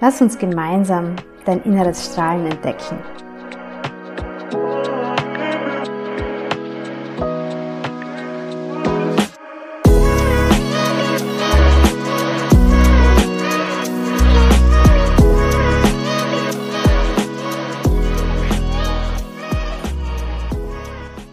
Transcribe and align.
Lass 0.00 0.20
uns 0.20 0.38
gemeinsam 0.38 1.16
dein 1.44 1.62
inneres 1.62 2.06
Strahlen 2.06 2.46
entdecken. 2.46 2.98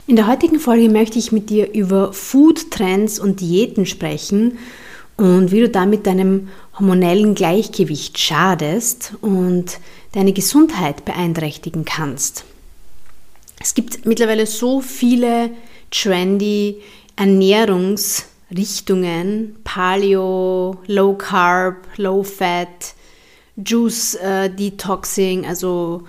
In 0.07 0.17
der 0.17 0.27
heutigen 0.27 0.59
Folge 0.59 0.89
möchte 0.89 1.17
ich 1.17 1.31
mit 1.31 1.49
dir 1.49 1.73
über 1.73 2.11
Food-Trends 2.11 3.17
und 3.17 3.39
Diäten 3.39 3.85
sprechen 3.85 4.57
und 5.21 5.51
wie 5.51 5.59
du 5.59 5.69
damit 5.69 6.07
deinem 6.07 6.49
hormonellen 6.77 7.35
Gleichgewicht 7.35 8.17
schadest 8.17 9.13
und 9.21 9.77
deine 10.13 10.33
Gesundheit 10.33 11.05
beeinträchtigen 11.05 11.85
kannst. 11.85 12.43
Es 13.59 13.75
gibt 13.75 14.07
mittlerweile 14.07 14.47
so 14.47 14.81
viele 14.81 15.51
trendy 15.91 16.81
Ernährungsrichtungen, 17.15 19.57
Paleo, 19.63 20.77
Low 20.87 21.13
Carb, 21.13 21.87
Low 21.97 22.23
Fat, 22.23 22.95
Juice 23.63 24.15
äh, 24.15 24.49
Detoxing, 24.49 25.45
also 25.45 26.01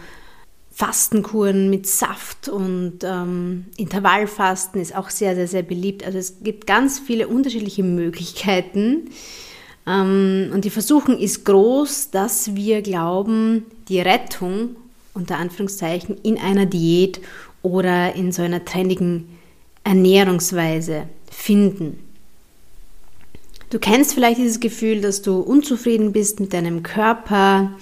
Fastenkuren 0.75 1.69
mit 1.69 1.87
Saft 1.87 2.49
und 2.49 3.01
ähm, 3.03 3.67
Intervallfasten 3.77 4.81
ist 4.81 4.97
auch 4.97 5.11
sehr, 5.11 5.35
sehr, 5.35 5.47
sehr 5.47 5.63
beliebt. 5.63 6.05
Also 6.05 6.19
es 6.19 6.43
gibt 6.43 6.67
ganz 6.67 6.99
viele 6.99 7.29
unterschiedliche 7.29 7.83
Möglichkeiten. 7.83 9.11
Ähm, 9.87 10.51
und 10.53 10.65
die 10.65 10.71
Versuchung 10.71 11.19
ist 11.19 11.45
groß, 11.45 12.11
dass 12.11 12.55
wir 12.55 12.81
glauben, 12.81 13.67
die 13.89 14.01
Rettung 14.01 14.77
unter 15.13 15.37
Anführungszeichen 15.37 16.17
in 16.23 16.39
einer 16.39 16.65
Diät 16.65 17.21
oder 17.61 18.15
in 18.15 18.33
so 18.33 18.43
einer 18.43 18.65
trendigen 18.65 19.29
Ernährungsweise 19.85 21.05
finden. 21.31 21.99
Du 23.69 23.79
kennst 23.79 24.15
vielleicht 24.15 24.39
dieses 24.39 24.61
Gefühl, 24.61 25.01
dass 25.01 25.23
du 25.23 25.41
unzufrieden 25.41 26.13
bist 26.13 26.41
mit 26.41 26.53
deinem 26.53 26.83
Körper, 26.83 27.73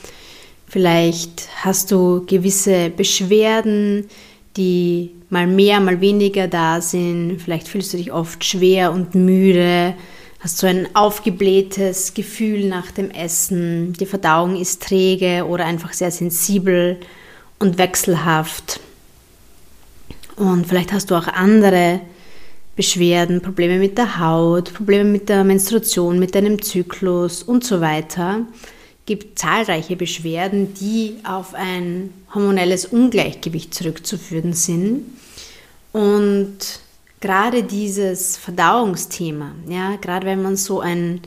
Vielleicht 0.70 1.48
hast 1.64 1.90
du 1.90 2.24
gewisse 2.26 2.90
Beschwerden, 2.90 4.08
die 4.56 5.10
mal 5.28 5.48
mehr, 5.48 5.80
mal 5.80 6.00
weniger 6.00 6.46
da 6.46 6.80
sind. 6.80 7.38
Vielleicht 7.42 7.66
fühlst 7.66 7.92
du 7.92 7.96
dich 7.96 8.12
oft 8.12 8.44
schwer 8.44 8.92
und 8.92 9.16
müde, 9.16 9.94
hast 10.38 10.58
so 10.58 10.68
ein 10.68 10.86
aufgeblähtes 10.94 12.14
Gefühl 12.14 12.68
nach 12.68 12.92
dem 12.92 13.10
Essen. 13.10 13.94
Die 13.94 14.06
Verdauung 14.06 14.54
ist 14.54 14.80
träge 14.80 15.44
oder 15.44 15.66
einfach 15.66 15.92
sehr 15.92 16.12
sensibel 16.12 17.00
und 17.58 17.76
wechselhaft. 17.76 18.78
Und 20.36 20.68
vielleicht 20.68 20.92
hast 20.92 21.10
du 21.10 21.16
auch 21.16 21.26
andere 21.26 22.00
Beschwerden, 22.76 23.42
Probleme 23.42 23.80
mit 23.80 23.98
der 23.98 24.20
Haut, 24.20 24.72
Probleme 24.72 25.02
mit 25.02 25.28
der 25.30 25.42
Menstruation, 25.42 26.20
mit 26.20 26.36
deinem 26.36 26.62
Zyklus 26.62 27.42
und 27.42 27.64
so 27.64 27.80
weiter 27.80 28.46
gibt 29.10 29.40
zahlreiche 29.40 29.96
Beschwerden, 29.96 30.72
die 30.74 31.16
auf 31.24 31.54
ein 31.54 32.14
hormonelles 32.32 32.86
Ungleichgewicht 32.86 33.74
zurückzuführen 33.74 34.52
sind. 34.52 35.02
Und 35.90 36.58
gerade 37.20 37.64
dieses 37.64 38.36
Verdauungsthema, 38.36 39.50
ja, 39.66 39.96
gerade 39.96 40.28
wenn 40.28 40.42
man 40.42 40.54
so 40.54 40.78
ein, 40.78 41.22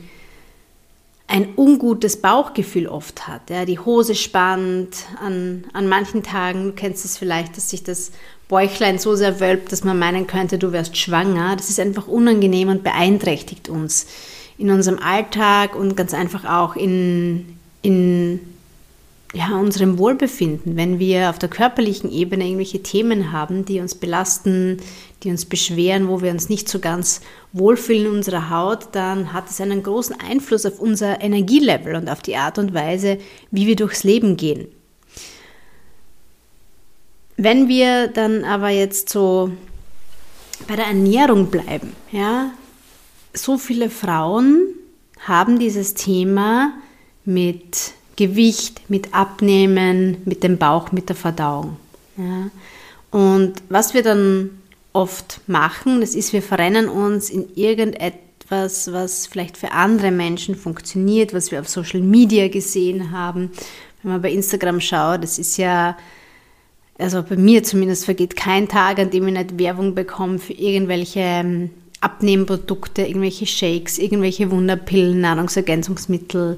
ein 1.26 1.48
ungutes 1.58 2.22
Bauchgefühl 2.22 2.86
oft 2.86 3.28
hat, 3.28 3.50
ja, 3.50 3.66
die 3.66 3.78
Hose 3.78 4.14
spannt, 4.14 5.04
an, 5.22 5.66
an 5.74 5.86
manchen 5.86 6.22
Tagen, 6.22 6.64
du 6.64 6.72
kennst 6.72 7.04
es 7.04 7.18
vielleicht, 7.18 7.54
dass 7.58 7.68
sich 7.68 7.82
das 7.84 8.12
Bäuchlein 8.48 8.98
so 8.98 9.14
sehr 9.14 9.40
wölbt, 9.40 9.72
dass 9.72 9.84
man 9.84 9.98
meinen 9.98 10.26
könnte, 10.26 10.56
du 10.56 10.72
wärst 10.72 10.96
schwanger. 10.96 11.54
Das 11.56 11.68
ist 11.68 11.80
einfach 11.80 12.08
unangenehm 12.08 12.70
und 12.70 12.82
beeinträchtigt 12.82 13.68
uns 13.68 14.06
in 14.56 14.70
unserem 14.70 15.00
Alltag 15.00 15.76
und 15.76 15.98
ganz 15.98 16.14
einfach 16.14 16.46
auch 16.46 16.76
in, 16.76 17.58
in 17.84 18.40
ja, 19.34 19.58
unserem 19.58 19.98
Wohlbefinden, 19.98 20.76
wenn 20.76 20.98
wir 20.98 21.28
auf 21.28 21.38
der 21.38 21.48
körperlichen 21.48 22.10
Ebene 22.10 22.44
irgendwelche 22.44 22.82
Themen 22.82 23.32
haben, 23.32 23.64
die 23.64 23.80
uns 23.80 23.94
belasten, 23.94 24.78
die 25.22 25.30
uns 25.30 25.44
beschweren, 25.44 26.08
wo 26.08 26.22
wir 26.22 26.30
uns 26.30 26.48
nicht 26.48 26.68
so 26.68 26.78
ganz 26.78 27.20
wohlfühlen 27.52 28.06
in 28.06 28.12
unserer 28.12 28.48
Haut, 28.48 28.88
dann 28.92 29.32
hat 29.32 29.50
es 29.50 29.60
einen 29.60 29.82
großen 29.82 30.16
Einfluss 30.20 30.64
auf 30.64 30.78
unser 30.78 31.20
Energielevel 31.20 31.96
und 31.96 32.08
auf 32.08 32.22
die 32.22 32.36
Art 32.36 32.58
und 32.58 32.74
Weise, 32.74 33.18
wie 33.50 33.66
wir 33.66 33.76
durchs 33.76 34.04
Leben 34.04 34.36
gehen. 34.36 34.68
Wenn 37.36 37.68
wir 37.68 38.06
dann 38.08 38.44
aber 38.44 38.68
jetzt 38.68 39.10
so 39.10 39.50
bei 40.68 40.76
der 40.76 40.86
Ernährung 40.86 41.46
bleiben, 41.46 41.92
ja, 42.12 42.52
so 43.32 43.58
viele 43.58 43.90
Frauen 43.90 44.68
haben 45.18 45.58
dieses 45.58 45.94
Thema, 45.94 46.72
mit 47.24 47.92
Gewicht, 48.16 48.88
mit 48.88 49.14
Abnehmen, 49.14 50.18
mit 50.24 50.42
dem 50.42 50.58
Bauch, 50.58 50.92
mit 50.92 51.08
der 51.08 51.16
Verdauung. 51.16 51.76
Ja. 52.16 52.50
Und 53.10 53.54
was 53.68 53.94
wir 53.94 54.02
dann 54.02 54.50
oft 54.92 55.40
machen, 55.46 56.00
das 56.00 56.14
ist, 56.14 56.32
wir 56.32 56.42
verrennen 56.42 56.88
uns 56.88 57.30
in 57.30 57.46
irgendetwas, 57.56 58.92
was 58.92 59.26
vielleicht 59.26 59.56
für 59.56 59.72
andere 59.72 60.10
Menschen 60.10 60.54
funktioniert, 60.54 61.34
was 61.34 61.50
wir 61.50 61.60
auf 61.60 61.68
Social 61.68 62.00
Media 62.00 62.48
gesehen 62.48 63.10
haben. 63.10 63.50
Wenn 64.02 64.12
man 64.12 64.22
bei 64.22 64.30
Instagram 64.30 64.80
schaut, 64.80 65.22
das 65.22 65.38
ist 65.38 65.56
ja, 65.56 65.96
also 66.98 67.22
bei 67.22 67.36
mir 67.36 67.64
zumindest 67.64 68.04
vergeht 68.04 68.36
kein 68.36 68.68
Tag, 68.68 68.98
an 68.98 69.10
dem 69.10 69.26
ich 69.26 69.34
nicht 69.34 69.58
Werbung 69.58 69.94
bekomme 69.94 70.38
für 70.38 70.52
irgendwelche 70.52 71.20
ähm, 71.20 71.70
Abnehmprodukte, 72.04 73.02
irgendwelche 73.02 73.46
Shakes, 73.46 73.98
irgendwelche 73.98 74.50
Wunderpillen, 74.50 75.20
Nahrungsergänzungsmittel, 75.20 76.56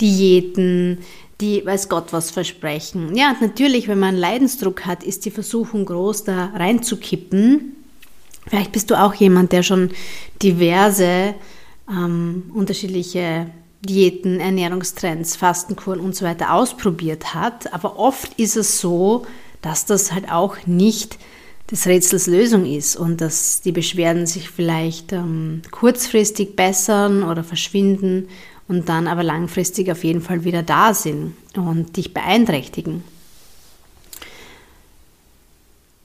Diäten, 0.00 0.98
die 1.40 1.64
weiß 1.64 1.88
Gott 1.88 2.12
was 2.12 2.30
versprechen. 2.30 3.14
Ja, 3.14 3.30
und 3.30 3.40
natürlich, 3.40 3.86
wenn 3.86 4.00
man 4.00 4.16
Leidensdruck 4.16 4.86
hat, 4.86 5.04
ist 5.04 5.24
die 5.24 5.30
Versuchung 5.30 5.84
groß, 5.84 6.24
da 6.24 6.46
reinzukippen. 6.46 7.76
Vielleicht 8.48 8.72
bist 8.72 8.90
du 8.90 9.00
auch 9.00 9.14
jemand, 9.14 9.52
der 9.52 9.62
schon 9.62 9.90
diverse 10.42 11.34
ähm, 11.88 12.50
unterschiedliche 12.54 13.50
Diäten, 13.82 14.40
Ernährungstrends, 14.40 15.36
Fastenkuren 15.36 16.00
und 16.00 16.16
so 16.16 16.24
weiter 16.24 16.52
ausprobiert 16.52 17.34
hat. 17.34 17.72
Aber 17.72 17.98
oft 17.98 18.38
ist 18.38 18.56
es 18.56 18.80
so, 18.80 19.24
dass 19.62 19.86
das 19.86 20.12
halt 20.12 20.30
auch 20.30 20.56
nicht 20.66 21.18
des 21.70 21.86
Rätsels 21.86 22.26
Lösung 22.26 22.64
ist 22.64 22.96
und 22.96 23.20
dass 23.20 23.60
die 23.60 23.72
Beschwerden 23.72 24.26
sich 24.26 24.50
vielleicht 24.50 25.12
ähm, 25.12 25.62
kurzfristig 25.70 26.56
bessern 26.56 27.22
oder 27.22 27.44
verschwinden 27.44 28.28
und 28.68 28.88
dann 28.88 29.06
aber 29.06 29.22
langfristig 29.22 29.90
auf 29.90 30.04
jeden 30.04 30.20
Fall 30.20 30.44
wieder 30.44 30.62
da 30.62 30.94
sind 30.94 31.34
und 31.56 31.96
dich 31.96 32.14
beeinträchtigen. 32.14 33.02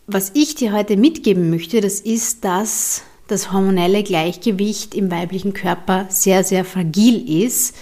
Was 0.06 0.32
ich 0.34 0.56
dir 0.56 0.74
heute 0.74 0.98
mitgeben 0.98 1.50
möchte, 1.50 1.80
das 1.80 2.02
ist, 2.02 2.44
dass 2.44 3.04
das 3.28 3.54
hormonelle 3.54 4.04
Gleichgewicht 4.04 4.96
im 4.96 5.10
weiblichen 5.10 5.54
Körper 5.54 6.08
sehr, 6.10 6.44
sehr 6.44 6.66
fragil 6.66 7.46
ist 7.46 7.76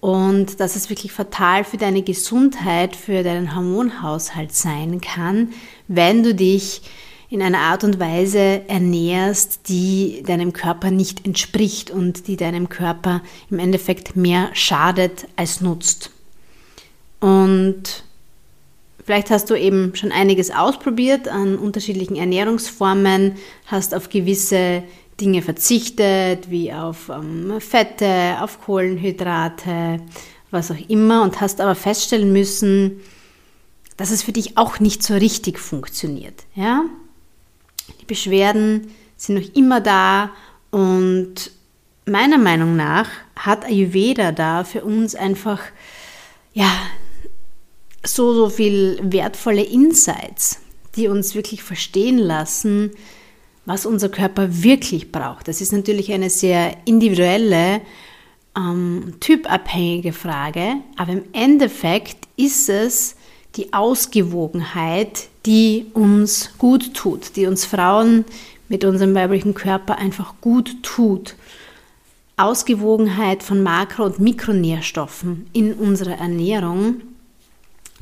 und 0.00 0.60
dass 0.60 0.76
es 0.76 0.88
wirklich 0.88 1.10
fatal 1.10 1.64
für 1.64 1.78
deine 1.78 2.02
Gesundheit, 2.02 2.94
für 2.94 3.24
deinen 3.24 3.56
Hormonhaushalt 3.56 4.54
sein 4.54 5.00
kann, 5.00 5.52
wenn 5.88 6.22
du 6.22 6.32
dich 6.34 6.82
in 7.34 7.42
einer 7.42 7.58
Art 7.58 7.82
und 7.82 7.98
Weise 7.98 8.62
ernährst, 8.68 9.68
die 9.68 10.22
deinem 10.24 10.52
Körper 10.52 10.92
nicht 10.92 11.26
entspricht 11.26 11.90
und 11.90 12.28
die 12.28 12.36
deinem 12.36 12.68
Körper 12.68 13.22
im 13.50 13.58
Endeffekt 13.58 14.14
mehr 14.14 14.50
schadet 14.52 15.26
als 15.34 15.60
nutzt. 15.60 16.12
Und 17.18 18.04
vielleicht 19.04 19.30
hast 19.30 19.50
du 19.50 19.56
eben 19.56 19.96
schon 19.96 20.12
einiges 20.12 20.52
ausprobiert 20.52 21.26
an 21.26 21.58
unterschiedlichen 21.58 22.14
Ernährungsformen, 22.14 23.34
hast 23.66 23.96
auf 23.96 24.10
gewisse 24.10 24.84
Dinge 25.20 25.42
verzichtet, 25.42 26.52
wie 26.52 26.72
auf 26.72 27.08
ähm, 27.08 27.54
Fette, 27.58 28.36
auf 28.42 28.60
Kohlenhydrate, 28.60 30.00
was 30.52 30.70
auch 30.70 30.88
immer, 30.88 31.24
und 31.24 31.40
hast 31.40 31.60
aber 31.60 31.74
feststellen 31.74 32.32
müssen, 32.32 33.00
dass 33.96 34.12
es 34.12 34.22
für 34.22 34.32
dich 34.32 34.56
auch 34.56 34.78
nicht 34.78 35.02
so 35.02 35.14
richtig 35.14 35.58
funktioniert. 35.58 36.44
Ja? 36.54 36.84
Die 38.04 38.08
Beschwerden 38.08 38.88
sind 39.16 39.36
noch 39.36 39.56
immer 39.56 39.80
da 39.80 40.30
und 40.70 41.50
meiner 42.04 42.36
Meinung 42.36 42.76
nach 42.76 43.08
hat 43.34 43.64
Ayurveda 43.64 44.30
da 44.30 44.64
für 44.64 44.84
uns 44.84 45.14
einfach 45.14 45.60
ja 46.52 46.70
so 48.04 48.34
so 48.34 48.50
viel 48.50 48.98
wertvolle 49.02 49.62
Insights, 49.62 50.60
die 50.96 51.08
uns 51.08 51.34
wirklich 51.34 51.62
verstehen 51.62 52.18
lassen, 52.18 52.90
was 53.64 53.86
unser 53.86 54.10
Körper 54.10 54.62
wirklich 54.62 55.10
braucht. 55.10 55.48
Das 55.48 55.62
ist 55.62 55.72
natürlich 55.72 56.12
eine 56.12 56.28
sehr 56.28 56.76
individuelle, 56.84 57.80
ähm, 58.54 59.14
typabhängige 59.20 60.12
Frage, 60.12 60.74
aber 60.98 61.12
im 61.12 61.24
Endeffekt 61.32 62.28
ist 62.36 62.68
es 62.68 63.16
die 63.56 63.72
Ausgewogenheit, 63.72 65.28
die 65.46 65.86
uns 65.94 66.50
gut 66.58 66.94
tut, 66.94 67.36
die 67.36 67.46
uns 67.46 67.64
Frauen 67.64 68.24
mit 68.68 68.84
unserem 68.84 69.14
weiblichen 69.14 69.54
Körper 69.54 69.98
einfach 69.98 70.34
gut 70.40 70.82
tut. 70.82 71.36
Ausgewogenheit 72.36 73.42
von 73.42 73.62
Makro- 73.62 74.06
und 74.06 74.18
Mikronährstoffen 74.18 75.46
in 75.52 75.72
unserer 75.74 76.18
Ernährung. 76.18 77.02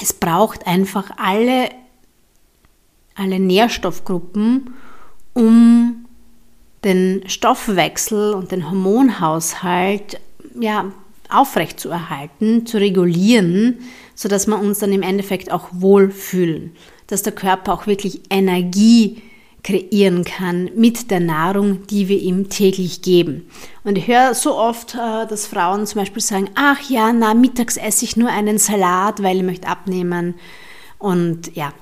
Es 0.00 0.12
braucht 0.12 0.66
einfach 0.66 1.10
alle, 1.18 1.68
alle 3.14 3.38
Nährstoffgruppen, 3.38 4.70
um 5.34 6.06
den 6.82 7.22
Stoffwechsel 7.26 8.32
und 8.32 8.52
den 8.52 8.68
Hormonhaushalt 8.70 10.18
ja, 10.58 10.90
aufrechtzuerhalten, 11.28 12.66
zu 12.66 12.78
regulieren, 12.78 13.78
sodass 14.22 14.46
wir 14.46 14.56
uns 14.56 14.78
dann 14.78 14.92
im 14.92 15.02
Endeffekt 15.02 15.50
auch 15.50 15.66
wohlfühlen, 15.72 16.76
dass 17.08 17.24
der 17.24 17.32
Körper 17.32 17.72
auch 17.72 17.88
wirklich 17.88 18.20
Energie 18.30 19.20
kreieren 19.64 20.22
kann 20.24 20.70
mit 20.76 21.10
der 21.10 21.18
Nahrung, 21.18 21.88
die 21.88 22.06
wir 22.06 22.20
ihm 22.20 22.48
täglich 22.48 23.02
geben. 23.02 23.48
Und 23.82 23.98
ich 23.98 24.06
höre 24.06 24.34
so 24.34 24.56
oft, 24.56 24.94
äh, 24.94 25.26
dass 25.26 25.48
Frauen 25.48 25.86
zum 25.86 26.00
Beispiel 26.00 26.22
sagen, 26.22 26.50
ach 26.54 26.88
ja, 26.88 27.12
na, 27.12 27.34
mittags 27.34 27.76
esse 27.76 28.04
ich 28.04 28.16
nur 28.16 28.28
einen 28.28 28.58
Salat, 28.58 29.24
weil 29.24 29.38
ich 29.38 29.42
möchte 29.42 29.66
abnehmen. 29.66 30.34
Und 30.98 31.56
ja, 31.56 31.72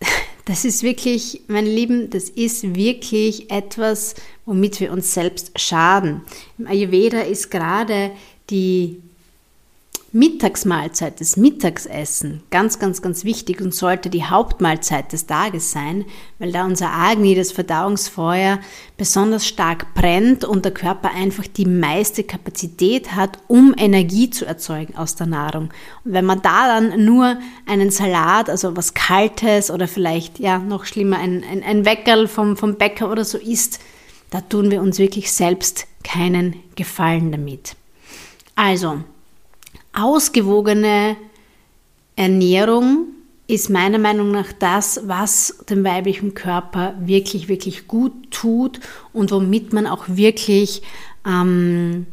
das 0.44 0.64
ist 0.64 0.82
wirklich, 0.82 1.42
meine 1.46 1.70
Lieben, 1.70 2.10
das 2.10 2.28
ist 2.28 2.74
wirklich 2.74 3.48
etwas, 3.52 4.16
womit 4.44 4.80
wir 4.80 4.90
uns 4.90 5.14
selbst 5.14 5.52
schaden. 5.58 6.22
Im 6.58 6.66
Ayurveda 6.66 7.20
ist 7.20 7.50
gerade 7.52 8.10
die 8.50 9.02
Mittagsmahlzeit, 10.12 11.20
das 11.20 11.36
Mittagsessen, 11.36 12.42
ganz, 12.50 12.78
ganz, 12.78 13.02
ganz 13.02 13.24
wichtig 13.24 13.60
und 13.60 13.74
sollte 13.74 14.08
die 14.08 14.24
Hauptmahlzeit 14.24 15.12
des 15.12 15.26
Tages 15.26 15.72
sein, 15.72 16.04
weil 16.38 16.52
da 16.52 16.64
unser 16.64 16.90
Agni, 16.90 17.34
das 17.34 17.52
Verdauungsfeuer, 17.52 18.60
besonders 18.96 19.46
stark 19.46 19.94
brennt 19.94 20.44
und 20.44 20.64
der 20.64 20.72
Körper 20.72 21.10
einfach 21.10 21.46
die 21.46 21.66
meiste 21.66 22.24
Kapazität 22.24 23.14
hat, 23.14 23.38
um 23.48 23.74
Energie 23.76 24.30
zu 24.30 24.46
erzeugen 24.46 24.96
aus 24.96 25.16
der 25.16 25.26
Nahrung. 25.26 25.70
Und 26.04 26.12
wenn 26.12 26.24
man 26.24 26.40
da 26.40 26.68
dann 26.68 27.04
nur 27.04 27.38
einen 27.66 27.90
Salat, 27.90 28.48
also 28.48 28.76
was 28.76 28.94
Kaltes 28.94 29.70
oder 29.70 29.88
vielleicht, 29.88 30.38
ja, 30.38 30.58
noch 30.58 30.84
schlimmer, 30.84 31.18
ein, 31.18 31.44
ein, 31.44 31.62
ein 31.62 31.84
Weckerl 31.84 32.28
vom, 32.28 32.56
vom 32.56 32.76
Bäcker 32.76 33.10
oder 33.10 33.24
so 33.24 33.38
isst, 33.38 33.80
da 34.30 34.40
tun 34.40 34.70
wir 34.70 34.80
uns 34.80 34.98
wirklich 34.98 35.32
selbst 35.32 35.86
keinen 36.04 36.56
Gefallen 36.76 37.32
damit. 37.32 37.76
Also, 38.54 39.02
ausgewogene 39.96 41.16
Ernährung 42.14 43.08
ist 43.48 43.70
meiner 43.70 43.98
Meinung 43.98 44.30
nach 44.32 44.52
das, 44.52 45.00
was 45.06 45.58
dem 45.70 45.84
weiblichen 45.84 46.34
Körper 46.34 46.94
wirklich, 47.00 47.48
wirklich 47.48 47.86
gut 47.86 48.30
tut 48.30 48.80
und 49.12 49.30
womit 49.30 49.72
man 49.72 49.86
auch 49.86 50.04
wirklich 50.08 50.82
ähm, 51.24 52.06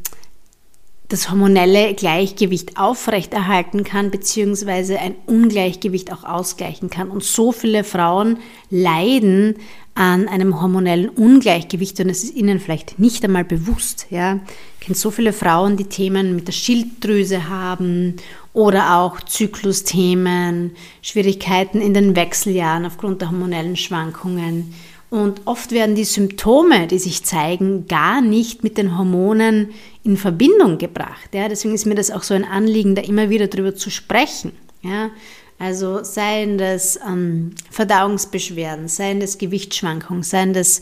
das 1.13 1.29
hormonelle 1.29 1.93
Gleichgewicht 1.93 2.77
aufrechterhalten 2.77 3.83
kann, 3.83 4.09
beziehungsweise 4.09 4.97
ein 4.97 5.13
Ungleichgewicht 5.27 6.11
auch 6.11 6.23
ausgleichen 6.23 6.89
kann. 6.89 7.11
Und 7.11 7.23
so 7.23 7.51
viele 7.51 7.83
Frauen 7.83 8.39
leiden 8.71 9.57
an 9.93 10.27
einem 10.27 10.59
hormonellen 10.59 11.09
Ungleichgewicht 11.09 11.99
und 11.99 12.09
es 12.09 12.23
ist 12.23 12.35
ihnen 12.35 12.59
vielleicht 12.59 12.97
nicht 12.97 13.23
einmal 13.23 13.45
bewusst. 13.45 14.07
Ja. 14.09 14.39
Ich 14.79 14.87
kenne 14.87 14.97
so 14.97 15.11
viele 15.11 15.33
Frauen, 15.33 15.77
die 15.77 15.85
Themen 15.85 16.35
mit 16.35 16.47
der 16.47 16.53
Schilddrüse 16.53 17.47
haben 17.47 18.15
oder 18.51 18.97
auch 18.97 19.21
Zyklusthemen, 19.21 20.71
Schwierigkeiten 21.03 21.79
in 21.79 21.93
den 21.93 22.15
Wechseljahren 22.15 22.87
aufgrund 22.87 23.21
der 23.21 23.29
hormonellen 23.29 23.75
Schwankungen. 23.75 24.73
Und 25.13 25.41
oft 25.45 25.71
werden 25.71 25.93
die 25.93 26.05
Symptome, 26.05 26.87
die 26.87 26.97
sich 26.97 27.23
zeigen, 27.23 27.87
gar 27.87 28.19
nicht 28.19 28.63
mit 28.63 28.79
den 28.79 28.97
Hormonen 28.97 29.69
in 30.03 30.17
Verbindung 30.17 30.79
gebracht. 30.79 31.35
Ja. 31.35 31.47
Deswegen 31.47 31.75
ist 31.75 31.85
mir 31.85 31.93
das 31.93 32.09
auch 32.09 32.23
so 32.23 32.33
ein 32.33 32.43
Anliegen, 32.43 32.95
da 32.95 33.03
immer 33.03 33.29
wieder 33.29 33.45
drüber 33.45 33.75
zu 33.75 33.91
sprechen. 33.91 34.53
Ja. 34.81 35.11
Also 35.59 36.03
seien 36.03 36.57
das 36.57 36.99
ähm, 37.07 37.51
Verdauungsbeschwerden, 37.69 38.87
seien 38.87 39.19
das 39.19 39.37
Gewichtsschwankungen, 39.37 40.23
seien 40.23 40.51
das 40.51 40.81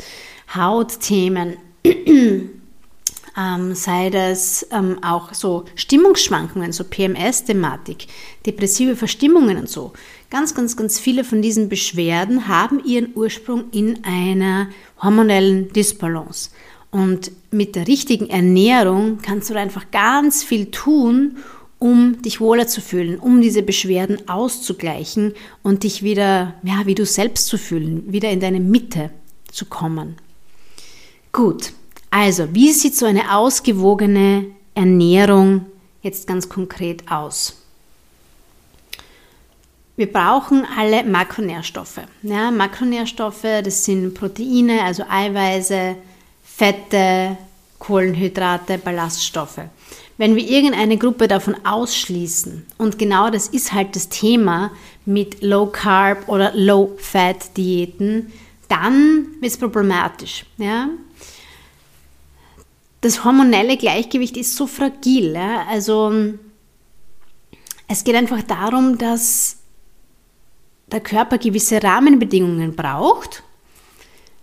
Hautthemen, 0.55 1.57
ähm, 3.37 3.75
sei 3.75 4.09
das 4.09 4.67
ähm, 4.71 4.97
auch 5.03 5.33
so 5.33 5.65
Stimmungsschwankungen, 5.75 6.71
so 6.71 6.83
PMS-Thematik, 6.83 8.07
depressive 8.45 8.95
Verstimmungen 8.95 9.57
und 9.57 9.69
so. 9.69 9.93
Ganz, 10.29 10.55
ganz, 10.55 10.77
ganz 10.77 10.99
viele 10.99 11.23
von 11.23 11.41
diesen 11.41 11.69
Beschwerden 11.69 12.47
haben 12.47 12.83
ihren 12.83 13.09
Ursprung 13.15 13.65
in 13.71 14.03
einer 14.03 14.69
hormonellen 15.01 15.71
Disbalance. 15.73 16.51
Und 16.89 17.31
mit 17.51 17.75
der 17.75 17.87
richtigen 17.87 18.29
Ernährung 18.29 19.19
kannst 19.21 19.49
du 19.49 19.55
einfach 19.55 19.91
ganz 19.91 20.43
viel 20.43 20.67
tun, 20.67 21.37
um 21.79 22.21
dich 22.21 22.39
wohler 22.39 22.67
zu 22.67 22.79
fühlen, 22.79 23.17
um 23.17 23.41
diese 23.41 23.63
Beschwerden 23.63 24.29
auszugleichen 24.29 25.33
und 25.63 25.83
dich 25.83 26.03
wieder, 26.03 26.53
ja, 26.63 26.85
wie 26.85 26.95
du 26.95 27.05
selbst 27.05 27.47
zu 27.47 27.57
fühlen, 27.57 28.03
wieder 28.11 28.29
in 28.29 28.39
deine 28.39 28.59
Mitte 28.59 29.09
zu 29.51 29.65
kommen. 29.65 30.17
Gut, 31.31 31.73
also, 32.11 32.53
wie 32.53 32.71
sieht 32.71 32.95
so 32.95 33.07
eine 33.07 33.35
ausgewogene 33.35 34.45
Ernährung 34.75 35.65
jetzt 36.03 36.27
ganz 36.27 36.47
konkret 36.47 37.09
aus? 37.09 37.57
Wir 39.95 40.11
brauchen 40.11 40.65
alle 40.77 41.03
Makronährstoffe. 41.03 42.01
Ja, 42.21 42.51
Makronährstoffe, 42.51 43.41
das 43.63 43.83
sind 43.83 44.13
Proteine, 44.13 44.83
also 44.83 45.03
Eiweiße, 45.09 45.95
Fette, 46.43 47.37
Kohlenhydrate, 47.79 48.77
Ballaststoffe 48.77 49.61
wenn 50.21 50.35
wir 50.35 50.47
irgendeine 50.47 50.97
Gruppe 50.97 51.27
davon 51.27 51.55
ausschließen, 51.65 52.63
und 52.77 52.99
genau 52.99 53.31
das 53.31 53.47
ist 53.47 53.73
halt 53.73 53.95
das 53.95 54.07
Thema 54.07 54.69
mit 55.03 55.41
Low 55.41 55.65
Carb 55.65 56.29
oder 56.29 56.51
Low 56.53 56.91
Fat 56.99 57.57
Diäten, 57.57 58.31
dann 58.67 59.25
wird 59.39 59.51
es 59.51 59.57
problematisch. 59.57 60.45
Ja? 60.57 60.89
Das 63.01 63.23
hormonelle 63.25 63.77
Gleichgewicht 63.77 64.37
ist 64.37 64.55
so 64.55 64.67
fragil. 64.67 65.33
Ja? 65.33 65.65
Also 65.67 66.13
es 67.87 68.03
geht 68.03 68.15
einfach 68.15 68.43
darum, 68.43 68.97
dass 68.97 69.57
der 70.91 70.99
Körper 70.99 71.37
gewisse 71.37 71.81
Rahmenbedingungen 71.81 72.75
braucht, 72.75 73.43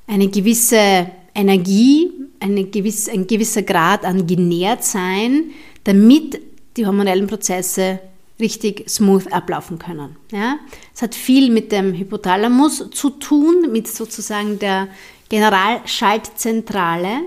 eine 0.06 0.28
gewisse 0.28 1.10
Energie, 1.34 2.10
eine 2.40 2.64
gewisse, 2.64 3.12
ein 3.12 3.26
gewisser 3.26 3.62
Grad 3.62 4.04
an 4.04 4.26
Genährtsein, 4.26 5.50
damit 5.84 6.40
die 6.76 6.86
hormonellen 6.86 7.26
Prozesse 7.26 8.00
richtig 8.40 8.88
smooth 8.88 9.32
ablaufen 9.32 9.78
können. 9.78 10.16
Ja? 10.32 10.58
Es 10.94 11.02
hat 11.02 11.14
viel 11.14 11.50
mit 11.50 11.72
dem 11.72 11.94
Hypothalamus 11.94 12.90
zu 12.90 13.10
tun, 13.10 13.70
mit 13.72 13.88
sozusagen 13.88 14.58
der 14.58 14.88
Generalschaltzentrale. 15.28 17.20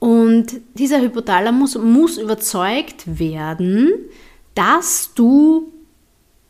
Und 0.00 0.60
dieser 0.74 1.00
Hypothalamus 1.00 1.76
muss 1.78 2.18
überzeugt 2.18 3.04
werden, 3.06 3.92
dass 4.54 5.12
du 5.14 5.72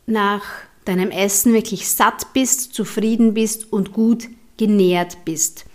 nach 0.07 0.43
deinem 0.85 1.11
Essen 1.11 1.53
wirklich 1.53 1.87
satt 1.87 2.33
bist, 2.33 2.73
zufrieden 2.73 3.35
bist 3.35 3.71
und 3.71 3.93
gut 3.93 4.27
genährt 4.57 5.23
bist. 5.25 5.65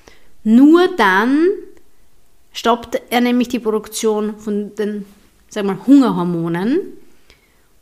Nur 0.42 0.88
dann 0.96 1.46
stoppt 2.52 3.00
er 3.10 3.20
nämlich 3.20 3.48
die 3.48 3.60
Produktion 3.60 4.38
von 4.38 4.74
den 4.74 5.04
sagen 5.48 5.68
wir, 5.68 5.86
Hungerhormonen 5.86 6.80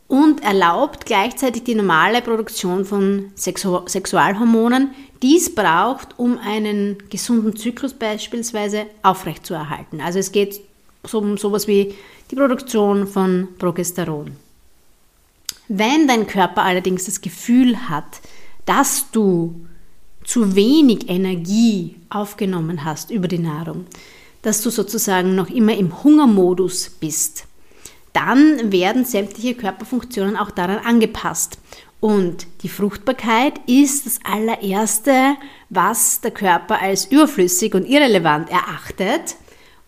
und 0.07 0.43
erlaubt 0.43 1.05
gleichzeitig 1.05 1.63
die 1.63 1.75
normale 1.75 2.21
Produktion 2.21 2.85
von 2.85 3.31
Sexu 3.35 3.81
Sexualhormonen. 3.87 4.91
Dies 5.21 5.53
braucht, 5.53 6.19
um 6.19 6.37
einen 6.37 6.97
gesunden 7.09 7.55
Zyklus 7.55 7.93
beispielsweise 7.93 8.85
aufrechtzuerhalten. 9.01 10.01
Also 10.01 10.19
es 10.19 10.31
geht 10.31 10.61
um 11.11 11.37
sowas 11.37 11.67
wie 11.67 11.95
die 12.31 12.35
Produktion 12.35 13.07
von 13.07 13.47
Progesteron. 13.57 14.31
Wenn 15.67 16.07
dein 16.07 16.27
Körper 16.27 16.63
allerdings 16.63 17.05
das 17.05 17.21
Gefühl 17.21 17.89
hat, 17.89 18.21
dass 18.65 19.09
du 19.11 19.55
zu 20.23 20.55
wenig 20.55 21.09
Energie 21.09 21.95
aufgenommen 22.09 22.83
hast 22.83 23.11
über 23.11 23.27
die 23.27 23.39
Nahrung, 23.39 23.85
dass 24.41 24.61
du 24.61 24.69
sozusagen 24.69 25.35
noch 25.35 25.49
immer 25.49 25.75
im 25.75 26.03
Hungermodus 26.03 26.89
bist, 26.89 27.45
dann 28.13 28.71
werden 28.71 29.05
sämtliche 29.05 29.55
Körperfunktionen 29.55 30.37
auch 30.37 30.51
daran 30.51 30.77
angepasst. 30.77 31.57
Und 32.05 32.45
die 32.61 32.69
Fruchtbarkeit 32.69 33.53
ist 33.65 34.05
das 34.05 34.19
allererste, 34.23 35.37
was 35.71 36.21
der 36.21 36.29
Körper 36.29 36.79
als 36.79 37.05
überflüssig 37.05 37.73
und 37.73 37.89
irrelevant 37.89 38.51
erachtet. 38.51 39.37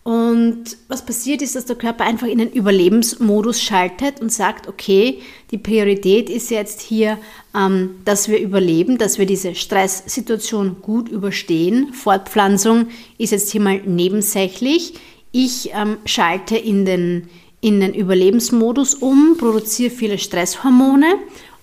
Und 0.02 0.64
was 0.88 1.06
passiert 1.06 1.42
ist, 1.42 1.54
dass 1.54 1.66
der 1.66 1.76
Körper 1.76 2.02
einfach 2.02 2.26
in 2.26 2.38
den 2.38 2.50
Überlebensmodus 2.50 3.62
schaltet 3.62 4.20
und 4.20 4.32
sagt, 4.32 4.66
okay, 4.66 5.20
die 5.52 5.58
Priorität 5.58 6.28
ist 6.28 6.50
jetzt 6.50 6.80
hier, 6.80 7.18
ähm, 7.54 8.00
dass 8.04 8.28
wir 8.28 8.40
überleben, 8.40 8.98
dass 8.98 9.20
wir 9.20 9.26
diese 9.26 9.54
Stresssituation 9.54 10.78
gut 10.82 11.08
überstehen. 11.08 11.92
Fortpflanzung 11.92 12.88
ist 13.18 13.30
jetzt 13.30 13.52
hier 13.52 13.60
mal 13.60 13.80
nebensächlich. 13.86 14.94
Ich 15.30 15.70
ähm, 15.72 15.98
schalte 16.04 16.56
in 16.56 16.84
den, 16.84 17.28
in 17.60 17.78
den 17.78 17.94
Überlebensmodus 17.94 18.94
um, 18.94 19.36
produziere 19.38 19.92
viele 19.92 20.18
Stresshormone 20.18 21.14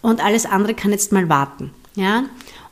und 0.05 0.23
alles 0.23 0.45
andere 0.45 0.73
kann 0.73 0.91
jetzt 0.91 1.11
mal 1.11 1.27
warten. 1.29 1.71
Ja? 1.95 2.25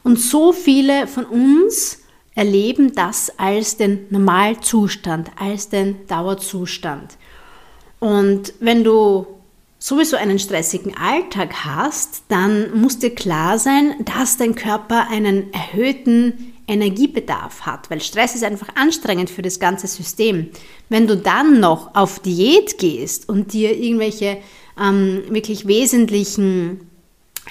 Und 0.04 0.20
so 0.20 0.54
viele 0.54 1.08
von 1.08 1.26
uns 1.26 2.00
erleben 2.36 2.94
das 2.94 3.32
als 3.38 3.78
den 3.78 4.06
Normalzustand, 4.10 5.32
als 5.40 5.70
den 5.70 6.06
Dauerzustand. 6.08 7.18
Und 8.00 8.54
wenn 8.60 8.84
du 8.84 9.26
sowieso 9.80 10.16
einen 10.16 10.40
stressigen 10.40 10.96
Alltag 10.96 11.66
hast, 11.66 12.24
dann 12.28 12.80
muss 12.80 13.00
dir 13.00 13.14
klar 13.14 13.58
sein, 13.58 13.96
dass 14.06 14.38
dein 14.38 14.56
Körper 14.56 15.08
einen 15.10 15.52
erhöhten 15.54 16.54
Energiebedarf 16.68 17.62
hat, 17.62 17.90
weil 17.90 18.00
Stress 18.00 18.36
ist 18.36 18.44
einfach 18.44 18.70
anstrengend 18.76 19.30
für 19.30 19.42
das 19.42 19.60
ganze 19.60 19.88
System. 19.88 20.50
Wenn 20.88 21.08
du 21.08 21.18
dann 21.18 21.60
noch 21.60 21.96
auf 21.96 22.20
Diät 22.20 22.78
gehst 22.78 23.28
und 23.28 23.54
dir 23.54 23.78
irgendwelche 23.78 24.38
ähm, 24.80 25.24
wirklich 25.30 25.68
wesentlichen 25.68 26.90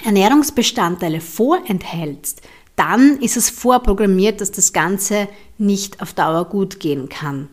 Ernährungsbestandteile 0.03 1.21
vorenthältst, 1.21 2.41
dann 2.75 3.19
ist 3.19 3.37
es 3.37 3.49
vorprogrammiert, 3.49 4.41
dass 4.41 4.51
das 4.51 4.73
Ganze 4.73 5.27
nicht 5.57 6.01
auf 6.01 6.13
Dauer 6.13 6.45
gut 6.45 6.79
gehen 6.79 7.09
kann. 7.09 7.47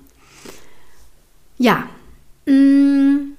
Ja. 1.58 1.88
Mm. 2.46 3.32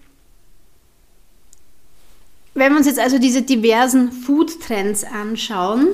Wenn 2.53 2.73
wir 2.73 2.77
uns 2.77 2.85
jetzt 2.85 2.99
also 2.99 3.17
diese 3.17 3.41
diversen 3.41 4.11
Food-Trends 4.11 5.03
anschauen, 5.05 5.87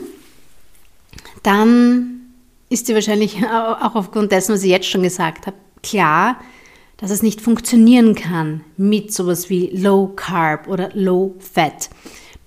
dann 1.44 2.22
ist 2.70 2.88
dir 2.90 2.96
wahrscheinlich 2.96 3.38
auch 3.46 3.96
aufgrund 3.96 4.32
dessen, 4.32 4.54
was 4.54 4.64
ich 4.64 4.72
jetzt 4.72 4.90
schon 4.90 5.04
gesagt 5.04 5.48
habe, 5.48 5.58
klar, 5.84 6.40
dass 6.98 7.12
es 7.12 7.22
nicht 7.22 7.42
funktionieren 7.42 8.16
kann 8.16 8.62
mit 8.76 9.14
sowas 9.14 9.50
wie 9.50 9.68
Low 9.68 10.08
Carb 10.16 10.68
oder 10.68 10.90
Low 10.94 11.36
Fat. 11.40 11.90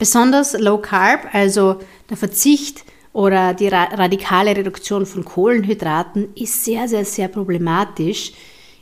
Besonders 0.00 0.59
Low 0.59 0.78
Carb, 0.78 1.28
also 1.35 1.78
der 2.09 2.16
Verzicht 2.16 2.85
oder 3.12 3.52
die 3.52 3.69
radikale 3.69 4.57
Reduktion 4.57 5.04
von 5.04 5.26
Kohlenhydraten, 5.26 6.35
ist 6.35 6.64
sehr, 6.64 6.88
sehr, 6.88 7.04
sehr 7.04 7.28
problematisch. 7.28 8.33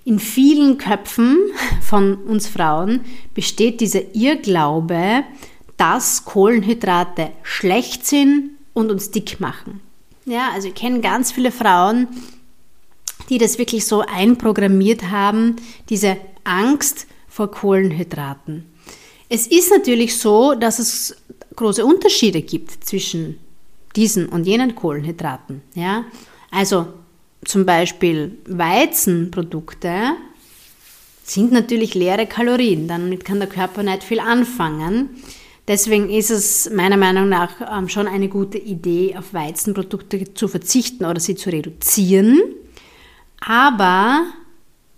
In 0.05 0.21
vielen 0.21 0.79
Köpfen 0.79 1.37
von 1.83 2.15
uns 2.19 2.47
Frauen 2.47 3.01
besteht 3.35 3.81
dieser 3.81 4.15
Irrglaube, 4.15 5.25
dass 5.77 6.25
Kohlenhydrate 6.25 7.33
schlecht 7.43 8.07
sind 8.07 8.51
und 8.73 8.93
uns 8.93 9.11
dick 9.11 9.41
machen. 9.41 9.81
Ja, 10.25 10.51
also 10.55 10.69
ich 10.69 10.75
kenne 10.77 11.01
ganz 11.01 11.33
viele 11.33 11.51
Frauen, 11.51 12.07
die 13.29 13.39
das 13.39 13.59
wirklich 13.59 13.87
so 13.87 14.03
einprogrammiert 14.03 15.11
haben, 15.11 15.57
diese 15.89 16.17
Angst 16.45 17.09
vor 17.29 17.51
Kohlenhydraten. 17.51 18.67
Es 19.29 19.47
ist 19.47 19.71
natürlich 19.71 20.17
so, 20.19 20.55
dass 20.55 20.79
es 20.79 21.17
große 21.57 21.85
Unterschiede 21.85 22.43
gibt 22.43 22.85
zwischen 22.85 23.39
diesen 23.97 24.29
und 24.29 24.45
jenen 24.45 24.75
Kohlenhydraten. 24.75 25.63
Ja? 25.75 26.05
Also 26.51 26.87
zum 27.45 27.67
Beispiel 27.67 28.39
Weizenprodukte 28.47 30.13
sind 31.25 31.53
natürlich 31.53 31.95
leere 31.95 32.27
Kalorien, 32.27 32.89
damit 32.89 33.25
kann 33.25 33.39
der 33.39 33.49
Körper 33.49 33.83
nicht 33.83 34.03
viel 34.03 34.21
anfangen. 34.21 35.11
Deswegen 35.67 36.09
ist 36.09 36.31
es 36.31 36.71
meiner 36.71 36.97
Meinung 36.97 37.29
nach 37.29 37.51
ähm, 37.77 37.91
schon 37.91 38.09
eine 38.09 38.31
gute 38.31 38.57
Idee, 38.57 39.15
auf 39.19 39.35
Weizenprodukte 39.35 40.33
zu 40.33 40.49
verzichten 40.49 41.05
oder 41.05 41.21
sie 41.21 41.35
zu 41.35 41.51
reduzieren. 41.51 42.41
Aber 43.41 44.25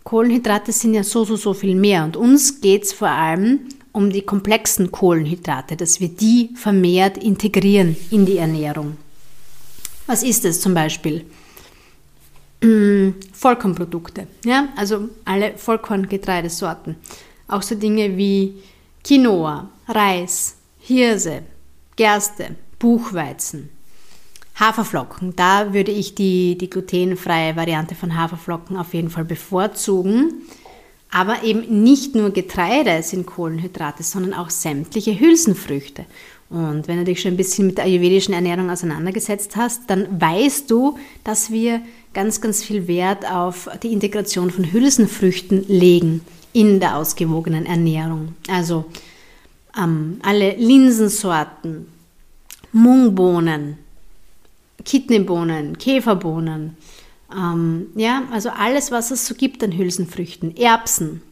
Kohlenhydrate 0.04 0.70
sind 0.70 0.94
ja 0.94 1.02
so, 1.02 1.24
so, 1.24 1.34
so 1.34 1.54
viel 1.54 1.74
mehr. 1.74 2.04
Und 2.04 2.16
uns 2.16 2.60
geht 2.60 2.84
es 2.84 2.92
vor 2.92 3.08
allem 3.08 3.60
um 3.92 4.10
die 4.10 4.22
komplexen 4.22 4.90
Kohlenhydrate, 4.90 5.76
dass 5.76 6.00
wir 6.00 6.08
die 6.08 6.50
vermehrt 6.54 7.18
integrieren 7.18 7.96
in 8.10 8.26
die 8.26 8.38
Ernährung. 8.38 8.96
Was 10.06 10.22
ist 10.22 10.44
es 10.44 10.60
zum 10.60 10.74
Beispiel? 10.74 11.24
Vollkornprodukte, 13.32 14.26
ja, 14.44 14.68
also 14.76 15.08
alle 15.24 15.56
Vollkorngetreidesorten. 15.56 16.96
Auch 17.48 17.62
so 17.62 17.74
Dinge 17.74 18.16
wie 18.18 18.54
Quinoa, 19.02 19.70
Reis, 19.88 20.56
Hirse, 20.78 21.42
Gerste, 21.96 22.56
Buchweizen, 22.78 23.70
Haferflocken. 24.56 25.34
Da 25.36 25.72
würde 25.72 25.90
ich 25.90 26.14
die, 26.14 26.58
die 26.58 26.68
glutenfreie 26.68 27.56
Variante 27.56 27.94
von 27.94 28.14
Haferflocken 28.14 28.76
auf 28.76 28.92
jeden 28.92 29.10
Fall 29.10 29.24
bevorzugen. 29.24 30.42
Aber 31.10 31.42
eben 31.42 31.82
nicht 31.82 32.14
nur 32.14 32.30
Getreide 32.30 33.02
sind 33.02 33.26
Kohlenhydrate, 33.26 34.02
sondern 34.02 34.34
auch 34.34 34.50
sämtliche 34.50 35.18
Hülsenfrüchte. 35.18 36.06
Und 36.50 36.88
wenn 36.88 36.98
du 36.98 37.04
dich 37.04 37.20
schon 37.20 37.32
ein 37.32 37.36
bisschen 37.36 37.66
mit 37.66 37.78
der 37.78 37.84
ayurvedischen 37.84 38.34
Ernährung 38.34 38.70
auseinandergesetzt 38.70 39.56
hast, 39.56 39.88
dann 39.88 40.20
weißt 40.20 40.70
du, 40.70 40.98
dass 41.22 41.50
wir 41.50 41.80
ganz, 42.12 42.40
ganz 42.40 42.62
viel 42.62 42.88
Wert 42.88 43.30
auf 43.30 43.68
die 43.82 43.92
Integration 43.92 44.50
von 44.50 44.72
Hülsenfrüchten 44.72 45.66
legen 45.68 46.22
in 46.52 46.80
der 46.80 46.96
ausgewogenen 46.96 47.66
Ernährung. 47.66 48.34
Also 48.48 48.84
ähm, 49.78 50.18
alle 50.22 50.56
Linsensorten, 50.56 51.86
Mungbohnen, 52.72 53.78
Kidneybohnen, 54.84 55.78
Käferbohnen, 55.78 56.76
ähm, 57.34 57.88
ja, 57.94 58.24
also 58.30 58.50
alles, 58.50 58.90
was 58.90 59.10
es 59.10 59.26
so 59.26 59.34
gibt 59.34 59.62
an 59.62 59.76
Hülsenfrüchten, 59.76 60.56
Erbsen. 60.56 61.22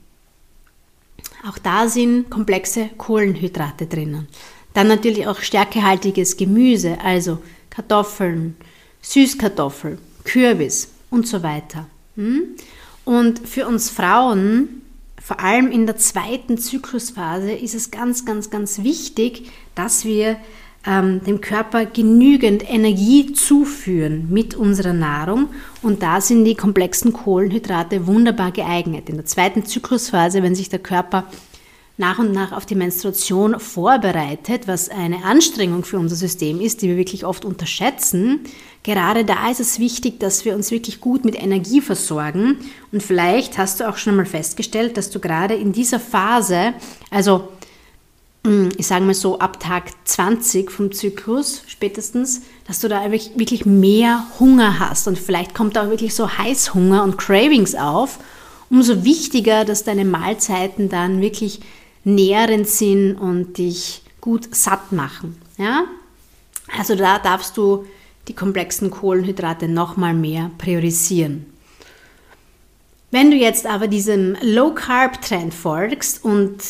Auch 1.49 1.59
da 1.59 1.89
sind 1.89 2.31
komplexe 2.31 2.91
Kohlenhydrate 2.97 3.87
drinnen. 3.87 4.29
Dann 4.75 4.89
natürlich 4.89 5.27
auch 5.27 5.41
stärkehaltiges 5.41 6.37
Gemüse, 6.37 6.99
also 7.03 7.39
Kartoffeln, 7.71 8.57
Süßkartoffel, 9.03 9.99
Kürbis 10.25 10.91
und 11.11 11.27
so 11.27 11.43
weiter. 11.43 11.87
Hm? 12.17 12.57
Und 13.05 13.49
für 13.49 13.67
uns 13.67 13.89
Frauen 13.89 14.83
vor 15.29 15.41
allem 15.41 15.71
in 15.71 15.87
der 15.87 15.97
zweiten 15.97 16.59
Zyklusphase 16.59 17.53
ist 17.53 17.75
es 17.75 17.91
ganz, 17.91 18.25
ganz, 18.25 18.51
ganz 18.51 18.83
wichtig, 18.83 19.51
dass 19.75 20.05
wir 20.05 20.39
ähm, 20.87 21.23
dem 21.25 21.41
Körper 21.41 21.87
genügend 21.87 22.69
Energie 22.69 23.33
zuführen 23.33 24.29
mit 24.31 24.55
unserer 24.55 24.93
Nahrung. 24.93 25.49
Und 25.83 26.03
da 26.03 26.21
sind 26.21 26.45
die 26.45 26.55
komplexen 26.55 27.13
Kohlenhydrate 27.13 28.07
wunderbar 28.07 28.53
geeignet. 28.53 29.09
In 29.09 29.17
der 29.17 29.27
zweiten 29.27 29.65
Zyklusphase, 29.65 30.43
wenn 30.43 30.55
sich 30.55 30.69
der 30.69 30.79
Körper 30.79 31.25
nach 31.99 32.21
und 32.21 32.33
nach 32.33 32.53
auf 32.53 32.65
die 32.65 32.77
Menstruation 32.77 33.59
vorbereitet, 33.59 34.69
was 34.69 34.89
eine 34.89 35.25
Anstrengung 35.25 35.85
für 35.85 35.99
unser 35.99 36.15
System 36.15 36.61
ist, 36.61 36.81
die 36.81 36.89
wir 36.89 36.97
wirklich 36.97 37.27
oft 37.27 37.45
unterschätzen. 37.45 38.41
Gerade 38.85 39.25
da 39.25 39.51
ist 39.51 39.59
es 39.59 39.81
wichtig, 39.81 40.21
dass 40.21 40.45
wir 40.45 40.55
uns 40.55 40.71
wirklich 40.71 41.01
gut 41.01 41.25
mit 41.25 41.35
Energie 41.35 41.81
versorgen. 41.81 42.59
Und 42.93 43.03
vielleicht 43.03 43.59
hast 43.59 43.81
du 43.81 43.89
auch 43.89 43.97
schon 43.97 44.13
einmal 44.13 44.27
festgestellt, 44.27 44.97
dass 44.97 45.11
du 45.11 45.19
gerade 45.19 45.55
in 45.55 45.73
dieser 45.73 45.99
Phase, 45.99 46.73
also 47.11 47.49
ich 48.77 48.87
sage 48.87 49.05
mal 49.05 49.15
so, 49.15 49.39
ab 49.39 49.61
Tag 49.61 49.91
20 50.05 50.71
vom 50.71 50.93
Zyklus 50.93 51.63
spätestens, 51.67 52.43
dass 52.67 52.81
du 52.81 52.89
da 52.89 53.11
wirklich 53.11 53.67
mehr 53.67 54.27
Hunger 54.39 54.79
hast 54.79 55.09
und 55.09 55.19
vielleicht 55.19 55.55
kommt 55.55 55.77
da 55.77 55.85
auch 55.87 55.91
wirklich 55.91 56.15
so 56.15 56.39
Heißhunger 56.39 57.03
und 57.03 57.19
Cravings 57.19 57.75
auf. 57.75 58.19
Umso 58.71 59.05
wichtiger, 59.05 59.65
dass 59.65 59.85
deine 59.85 60.05
Mahlzeiten 60.05 60.89
dann 60.89 61.21
wirklich 61.21 61.61
nährend 62.05 62.69
sind 62.69 63.17
und 63.17 63.59
dich 63.59 64.03
gut 64.21 64.55
satt 64.55 64.93
machen. 64.93 65.41
Ja? 65.57 65.85
Also 66.77 66.95
da 66.95 67.19
darfst 67.19 67.57
du 67.57 67.87
die 68.29 68.35
komplexen 68.35 68.91
Kohlenhydrate 68.91 69.69
nochmal 69.69 70.15
mehr 70.15 70.51
priorisieren. 70.59 71.47
Wenn 73.11 73.31
du 73.31 73.39
jetzt 73.39 73.67
aber 73.67 73.89
diesem 73.89 74.37
Low 74.43 74.75
Carb 74.75 75.23
Trend 75.23 75.55
folgst 75.55 76.23
und 76.23 76.63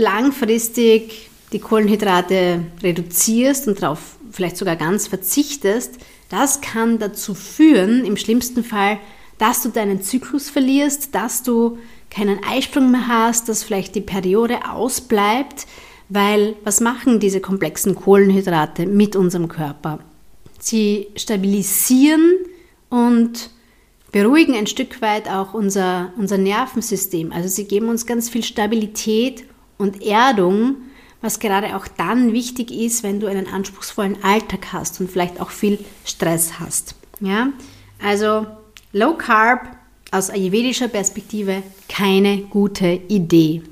langfristig 0.00 1.30
die 1.52 1.58
Kohlenhydrate 1.58 2.64
reduzierst 2.82 3.68
und 3.68 3.82
darauf 3.82 4.16
vielleicht 4.32 4.56
sogar 4.56 4.76
ganz 4.76 5.06
verzichtest, 5.06 5.98
das 6.28 6.60
kann 6.60 6.98
dazu 6.98 7.34
führen, 7.34 8.04
im 8.04 8.16
schlimmsten 8.16 8.62
Fall, 8.62 8.98
dass 9.38 9.62
du 9.62 9.70
deinen 9.70 10.02
Zyklus 10.02 10.48
verlierst, 10.48 11.14
dass 11.14 11.42
du 11.42 11.78
keinen 12.08 12.42
Eisprung 12.44 12.90
mehr 12.90 13.08
hast, 13.08 13.48
dass 13.48 13.64
vielleicht 13.64 13.94
die 13.94 14.00
Periode 14.00 14.70
ausbleibt, 14.70 15.66
weil 16.08 16.56
was 16.64 16.80
machen 16.80 17.20
diese 17.20 17.40
komplexen 17.40 17.94
Kohlenhydrate 17.94 18.86
mit 18.86 19.16
unserem 19.16 19.48
Körper? 19.48 20.00
Sie 20.58 21.08
stabilisieren 21.16 22.34
und 22.90 23.50
beruhigen 24.12 24.54
ein 24.54 24.66
Stück 24.66 25.00
weit 25.02 25.28
auch 25.28 25.54
unser, 25.54 26.12
unser 26.18 26.36
Nervensystem. 26.36 27.32
Also 27.32 27.48
sie 27.48 27.64
geben 27.64 27.88
uns 27.88 28.06
ganz 28.06 28.28
viel 28.28 28.42
Stabilität 28.42 29.44
und 29.80 30.02
Erdung, 30.02 30.76
was 31.22 31.40
gerade 31.40 31.74
auch 31.76 31.88
dann 31.88 32.32
wichtig 32.32 32.70
ist, 32.70 33.02
wenn 33.02 33.18
du 33.18 33.26
einen 33.26 33.46
anspruchsvollen 33.46 34.22
Alltag 34.22 34.72
hast 34.72 35.00
und 35.00 35.10
vielleicht 35.10 35.40
auch 35.40 35.50
viel 35.50 35.78
Stress 36.04 36.60
hast. 36.60 36.94
Ja? 37.20 37.48
Also 38.02 38.46
Low 38.92 39.14
Carb 39.14 39.66
aus 40.10 40.30
ayurvedischer 40.30 40.88
Perspektive 40.88 41.62
keine 41.88 42.38
gute 42.38 43.00
Idee. 43.08 43.62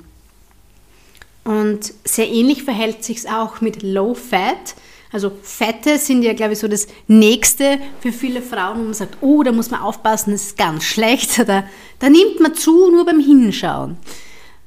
Und 1.45 1.95
sehr 2.05 2.29
ähnlich 2.29 2.63
verhält 2.63 3.05
sich 3.05 3.19
es 3.19 3.27
auch 3.27 3.61
mit 3.61 3.83
Low 3.83 4.15
Fat. 4.15 4.75
Also 5.11 5.33
Fette 5.43 5.99
sind 5.99 6.23
ja, 6.23 6.35
glaube 6.35 6.53
ich, 6.53 6.59
so 6.59 6.69
das 6.69 6.87
Nächste 7.07 7.79
für 8.01 8.13
viele 8.13 8.43
Frauen, 8.43 8.79
wo 8.81 8.85
man 8.85 8.95
sagt, 8.95 9.19
oh, 9.23 9.43
da 9.43 9.53
muss 9.53 9.71
man 9.71 9.81
aufpassen, 9.81 10.33
das 10.33 10.49
ist 10.49 10.59
ganz 10.59 10.85
schlecht. 10.85 11.39
Da, 11.47 11.65
da 11.99 12.11
nimmt 12.11 12.41
man 12.41 12.55
zu 12.55 12.91
nur 12.91 13.07
beim 13.07 13.21
Hinschauen. 13.21 13.97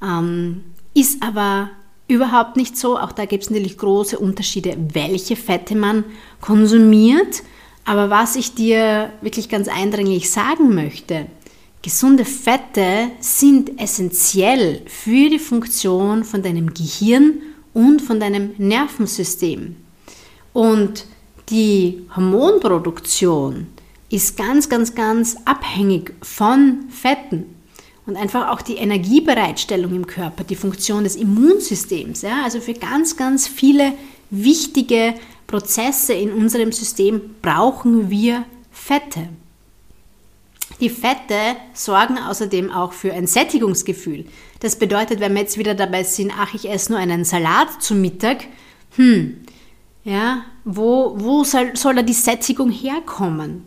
Ähm, 0.01 0.63
ist 0.93 1.21
aber 1.23 1.69
überhaupt 2.07 2.57
nicht 2.57 2.77
so. 2.77 2.97
Auch 2.97 3.11
da 3.11 3.25
gibt 3.25 3.43
es 3.43 3.49
natürlich 3.49 3.77
große 3.77 4.19
Unterschiede, 4.19 4.77
welche 4.93 5.35
Fette 5.35 5.75
man 5.75 6.03
konsumiert. 6.41 7.43
Aber 7.85 8.09
was 8.09 8.35
ich 8.35 8.53
dir 8.53 9.11
wirklich 9.21 9.49
ganz 9.49 9.67
eindringlich 9.67 10.29
sagen 10.29 10.75
möchte, 10.75 11.27
Gesunde 11.83 12.25
Fette 12.25 13.09
sind 13.21 13.81
essentiell 13.81 14.83
für 14.85 15.29
die 15.29 15.39
Funktion 15.39 16.23
von 16.23 16.43
deinem 16.43 16.75
Gehirn 16.75 17.41
und 17.73 18.03
von 18.03 18.19
deinem 18.19 18.51
Nervensystem. 18.59 19.77
Und 20.53 21.05
die 21.49 22.05
Hormonproduktion 22.15 23.65
ist 24.11 24.37
ganz, 24.37 24.69
ganz, 24.69 24.93
ganz 24.93 25.37
abhängig 25.45 26.13
von 26.21 26.85
Fetten. 26.89 27.60
Und 28.11 28.17
einfach 28.17 28.49
auch 28.49 28.61
die 28.61 28.75
Energiebereitstellung 28.75 29.95
im 29.95 30.05
Körper, 30.05 30.43
die 30.43 30.57
Funktion 30.57 31.05
des 31.05 31.15
Immunsystems. 31.15 32.23
Ja? 32.23 32.43
Also 32.43 32.59
für 32.59 32.73
ganz, 32.73 33.15
ganz 33.15 33.47
viele 33.47 33.93
wichtige 34.29 35.13
Prozesse 35.47 36.11
in 36.11 36.33
unserem 36.33 36.73
System 36.73 37.21
brauchen 37.41 38.09
wir 38.09 38.43
Fette. 38.69 39.29
Die 40.81 40.89
Fette 40.89 41.55
sorgen 41.73 42.17
außerdem 42.17 42.69
auch 42.69 42.91
für 42.91 43.13
ein 43.13 43.27
Sättigungsgefühl. 43.27 44.25
Das 44.59 44.77
bedeutet, 44.77 45.21
wenn 45.21 45.33
wir 45.33 45.43
jetzt 45.43 45.57
wieder 45.57 45.73
dabei 45.73 46.03
sind, 46.03 46.33
ach, 46.37 46.53
ich 46.53 46.69
esse 46.69 46.91
nur 46.91 46.99
einen 46.99 47.23
Salat 47.23 47.81
zum 47.81 48.01
Mittag, 48.01 48.43
hm, 48.97 49.37
ja, 50.03 50.43
wo, 50.65 51.13
wo 51.15 51.45
soll, 51.45 51.77
soll 51.77 51.95
da 51.95 52.01
die 52.01 52.11
Sättigung 52.11 52.71
herkommen? 52.71 53.63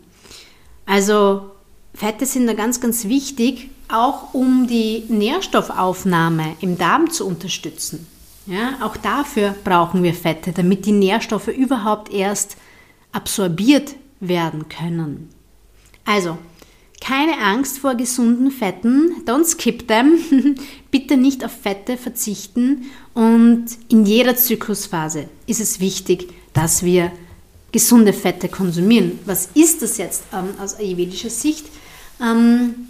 Also 0.85 1.49
Fette 1.95 2.27
sind 2.27 2.45
da 2.45 2.53
ganz, 2.53 2.79
ganz 2.79 3.05
wichtig, 3.07 3.71
auch 3.89 4.33
um 4.33 4.67
die 4.67 5.03
Nährstoffaufnahme 5.07 6.55
im 6.61 6.77
Darm 6.77 7.09
zu 7.09 7.25
unterstützen. 7.25 8.07
Ja, 8.47 8.77
auch 8.81 8.95
dafür 8.97 9.55
brauchen 9.63 10.03
wir 10.03 10.13
Fette, 10.13 10.51
damit 10.51 10.85
die 10.85 10.91
Nährstoffe 10.91 11.47
überhaupt 11.47 12.13
erst 12.13 12.57
absorbiert 13.11 13.95
werden 14.19 14.69
können. 14.69 15.29
Also, 16.05 16.37
keine 17.01 17.39
Angst 17.39 17.79
vor 17.79 17.95
gesunden 17.95 18.51
Fetten, 18.51 19.23
don't 19.25 19.45
skip 19.45 19.87
them. 19.87 20.55
Bitte 20.91 21.17
nicht 21.17 21.43
auf 21.43 21.51
Fette 21.51 21.97
verzichten 21.97 22.85
und 23.13 23.65
in 23.89 24.05
jeder 24.05 24.35
Zyklusphase 24.35 25.27
ist 25.47 25.59
es 25.59 25.79
wichtig, 25.79 26.33
dass 26.53 26.83
wir 26.83 27.11
gesunde 27.71 28.13
Fette 28.13 28.47
konsumieren. 28.47 29.19
Was 29.25 29.49
ist 29.53 29.81
das 29.81 29.97
jetzt 29.97 30.23
ähm, 30.31 30.49
aus 30.59 30.75
ayurvedischer 30.75 31.29
Sicht? 31.29 31.65
Ähm, 32.21 32.87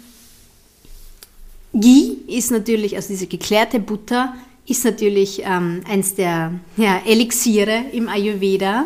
Ghee 1.72 2.18
ist 2.28 2.50
natürlich, 2.50 2.96
also 2.96 3.08
diese 3.08 3.26
geklärte 3.26 3.80
Butter, 3.80 4.34
ist 4.66 4.84
natürlich 4.84 5.42
ähm, 5.44 5.80
eins 5.88 6.14
der 6.14 6.52
ja, 6.76 7.00
Elixiere 7.06 7.86
im 7.92 8.08
Ayurveda. 8.08 8.84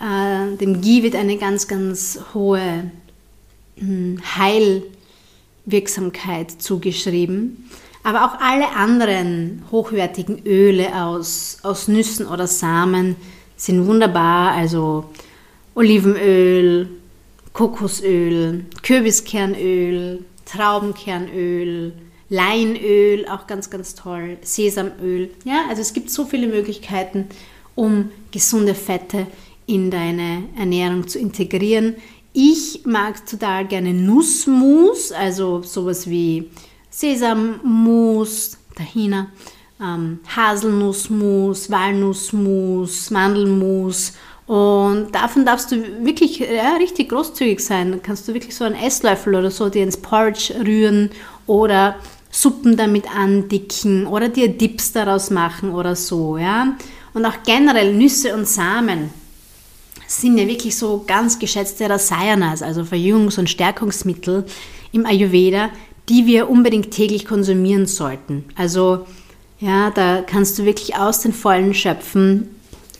Äh, 0.00 0.56
dem 0.56 0.80
Ghee 0.80 1.02
wird 1.02 1.14
eine 1.14 1.36
ganz, 1.36 1.68
ganz 1.68 2.18
hohe 2.32 2.90
hm, 3.76 4.18
Heilwirksamkeit 4.36 6.50
zugeschrieben. 6.50 7.68
Aber 8.02 8.24
auch 8.26 8.40
alle 8.40 8.70
anderen 8.70 9.62
hochwertigen 9.70 10.44
Öle 10.46 11.04
aus, 11.04 11.58
aus 11.62 11.86
Nüssen 11.88 12.26
oder 12.26 12.46
Samen 12.46 13.16
sind 13.56 13.86
wunderbar. 13.86 14.52
Also 14.52 15.04
Olivenöl, 15.74 16.88
Kokosöl, 17.52 18.64
Kürbiskernöl, 18.82 20.24
Traubenkernöl, 20.44 21.92
Leinöl, 22.28 23.26
auch 23.28 23.46
ganz, 23.46 23.70
ganz 23.70 23.94
toll, 23.94 24.38
Sesamöl. 24.42 25.30
Ja, 25.44 25.64
also 25.68 25.82
es 25.82 25.92
gibt 25.92 26.10
so 26.10 26.24
viele 26.24 26.46
Möglichkeiten, 26.46 27.26
um 27.74 28.10
gesunde 28.30 28.74
Fette 28.74 29.26
in 29.66 29.90
deine 29.90 30.44
Ernährung 30.56 31.06
zu 31.06 31.18
integrieren. 31.18 31.96
Ich 32.32 32.82
mag 32.84 33.24
total 33.26 33.66
gerne 33.66 33.94
Nussmus, 33.94 35.12
also 35.12 35.62
sowas 35.62 36.08
wie 36.08 36.50
Sesammus, 36.90 38.58
Tahina, 38.74 39.28
ähm, 39.80 40.20
Haselnussmus, 40.34 41.70
Walnussmus, 41.70 43.10
Mandelmus. 43.10 44.14
Und 44.46 45.12
davon 45.12 45.46
darfst 45.46 45.72
du 45.72 46.04
wirklich 46.04 46.38
ja, 46.38 46.76
richtig 46.78 47.08
großzügig 47.08 47.60
sein. 47.60 47.92
Da 47.92 47.98
kannst 47.98 48.28
du 48.28 48.34
wirklich 48.34 48.54
so 48.54 48.64
einen 48.64 48.74
Esslöffel 48.74 49.34
oder 49.34 49.50
so 49.50 49.68
dir 49.68 49.82
ins 49.82 49.96
Porridge 49.96 50.54
rühren 50.64 51.10
oder 51.46 51.96
Suppen 52.30 52.76
damit 52.76 53.04
andicken 53.14 54.06
oder 54.06 54.28
dir 54.28 54.48
Dips 54.48 54.92
daraus 54.92 55.30
machen 55.30 55.70
oder 55.70 55.96
so. 55.96 56.36
Ja? 56.36 56.76
Und 57.14 57.24
auch 57.24 57.42
generell 57.46 57.94
Nüsse 57.94 58.34
und 58.34 58.46
Samen 58.46 59.10
sind 60.06 60.36
ja 60.36 60.46
wirklich 60.46 60.76
so 60.76 61.04
ganz 61.06 61.38
geschätzte 61.38 61.88
Rasayanas, 61.88 62.62
also 62.62 62.82
Verjüngungs- 62.82 63.38
und 63.38 63.48
Stärkungsmittel 63.48 64.44
im 64.92 65.06
Ayurveda, 65.06 65.70
die 66.08 66.26
wir 66.26 66.50
unbedingt 66.50 66.90
täglich 66.90 67.24
konsumieren 67.24 67.86
sollten. 67.86 68.44
Also 68.56 69.06
ja, 69.58 69.90
da 69.90 70.20
kannst 70.20 70.58
du 70.58 70.64
wirklich 70.64 70.96
aus 70.96 71.20
den 71.20 71.32
Vollen 71.32 71.72
schöpfen 71.72 72.50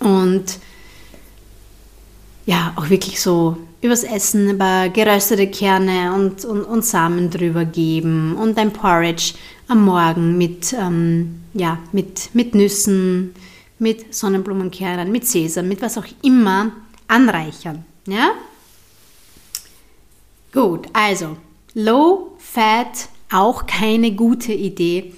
und 0.00 0.59
ja, 2.46 2.72
auch 2.76 2.90
wirklich 2.90 3.20
so 3.20 3.57
übers 3.80 4.02
Essen 4.02 4.59
paar 4.59 4.88
geröstete 4.88 5.46
Kerne 5.46 6.14
und, 6.14 6.44
und, 6.44 6.64
und 6.64 6.85
Samen 6.85 7.30
drüber 7.30 7.64
geben 7.64 8.37
und 8.37 8.59
ein 8.59 8.72
Porridge 8.72 9.35
am 9.68 9.85
Morgen 9.85 10.38
mit, 10.38 10.72
ähm, 10.72 11.42
ja, 11.54 11.78
mit, 11.92 12.35
mit 12.35 12.54
Nüssen, 12.54 13.35
mit 13.78 14.14
Sonnenblumenkernen, 14.14 15.11
mit 15.11 15.26
Sesam, 15.26 15.68
mit 15.68 15.83
was 15.83 15.98
auch 15.98 16.07
immer 16.22 16.72
anreichern. 17.09 17.85
Ja? 18.07 18.33
Gut, 20.52 20.87
also 20.92 21.37
Low 21.74 22.37
Fat 22.38 23.09
auch 23.30 23.66
keine 23.66 24.12
gute 24.12 24.52
Idee 24.52 25.12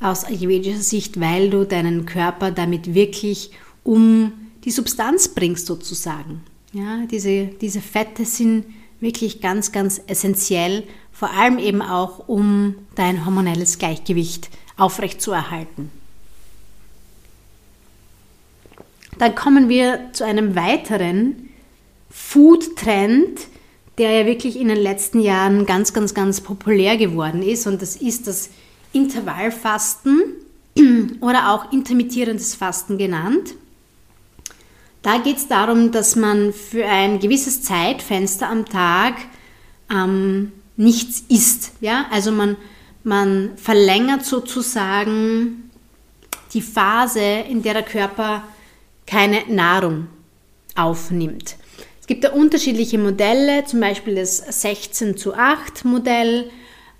aus 0.00 0.24
ayurvedischer 0.24 0.80
Sicht, 0.80 1.20
weil 1.20 1.50
du 1.50 1.64
deinen 1.64 2.04
Körper 2.06 2.50
damit 2.50 2.94
wirklich 2.94 3.52
um 3.84 4.32
die 4.64 4.70
Substanz 4.70 5.28
bringst 5.28 5.66
sozusagen. 5.66 6.42
Ja, 6.72 7.04
diese, 7.10 7.46
diese 7.46 7.80
Fette 7.80 8.24
sind 8.24 8.64
wirklich 9.00 9.40
ganz, 9.40 9.72
ganz 9.72 10.00
essentiell, 10.06 10.84
vor 11.12 11.30
allem 11.30 11.58
eben 11.58 11.82
auch, 11.82 12.28
um 12.28 12.76
dein 12.94 13.24
hormonelles 13.24 13.78
Gleichgewicht 13.78 14.50
aufrechtzuerhalten. 14.76 15.90
Dann 19.18 19.34
kommen 19.34 19.68
wir 19.68 20.12
zu 20.12 20.24
einem 20.24 20.54
weiteren 20.54 21.50
Food-Trend, 22.10 23.40
der 23.98 24.12
ja 24.12 24.26
wirklich 24.26 24.58
in 24.58 24.68
den 24.68 24.78
letzten 24.78 25.20
Jahren 25.20 25.66
ganz, 25.66 25.92
ganz, 25.92 26.14
ganz 26.14 26.40
populär 26.40 26.96
geworden 26.96 27.42
ist. 27.42 27.66
Und 27.66 27.82
das 27.82 27.96
ist 27.96 28.26
das 28.26 28.48
Intervallfasten 28.92 30.22
oder 31.20 31.52
auch 31.52 31.70
intermittierendes 31.72 32.54
Fasten 32.54 32.96
genannt. 32.96 33.54
Da 35.02 35.18
geht 35.18 35.38
es 35.38 35.48
darum, 35.48 35.92
dass 35.92 36.14
man 36.14 36.52
für 36.52 36.84
ein 36.84 37.20
gewisses 37.20 37.62
Zeitfenster 37.62 38.48
am 38.48 38.66
Tag 38.66 39.14
ähm, 39.90 40.52
nichts 40.76 41.24
isst. 41.28 41.72
Ja? 41.80 42.06
Also 42.10 42.32
man, 42.32 42.56
man 43.02 43.52
verlängert 43.56 44.24
sozusagen 44.24 45.70
die 46.52 46.62
Phase, 46.62 47.20
in 47.48 47.62
der 47.62 47.74
der 47.74 47.82
Körper 47.82 48.44
keine 49.06 49.42
Nahrung 49.48 50.08
aufnimmt. 50.74 51.56
Es 52.00 52.06
gibt 52.06 52.24
da 52.24 52.32
unterschiedliche 52.32 52.98
Modelle, 52.98 53.64
zum 53.64 53.80
Beispiel 53.80 54.16
das 54.16 54.38
16 54.38 55.16
zu 55.16 55.34
8 55.34 55.84
Modell, 55.84 56.50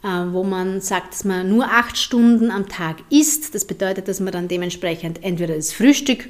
äh, 0.02 0.08
wo 0.30 0.42
man 0.42 0.80
sagt, 0.80 1.12
dass 1.12 1.24
man 1.24 1.48
nur 1.48 1.66
8 1.66 1.98
Stunden 1.98 2.50
am 2.50 2.68
Tag 2.68 2.96
isst. 3.10 3.54
Das 3.54 3.64
bedeutet, 3.66 4.08
dass 4.08 4.20
man 4.20 4.32
dann 4.32 4.48
dementsprechend 4.48 5.22
entweder 5.22 5.56
das 5.56 5.72
Frühstück 5.72 6.28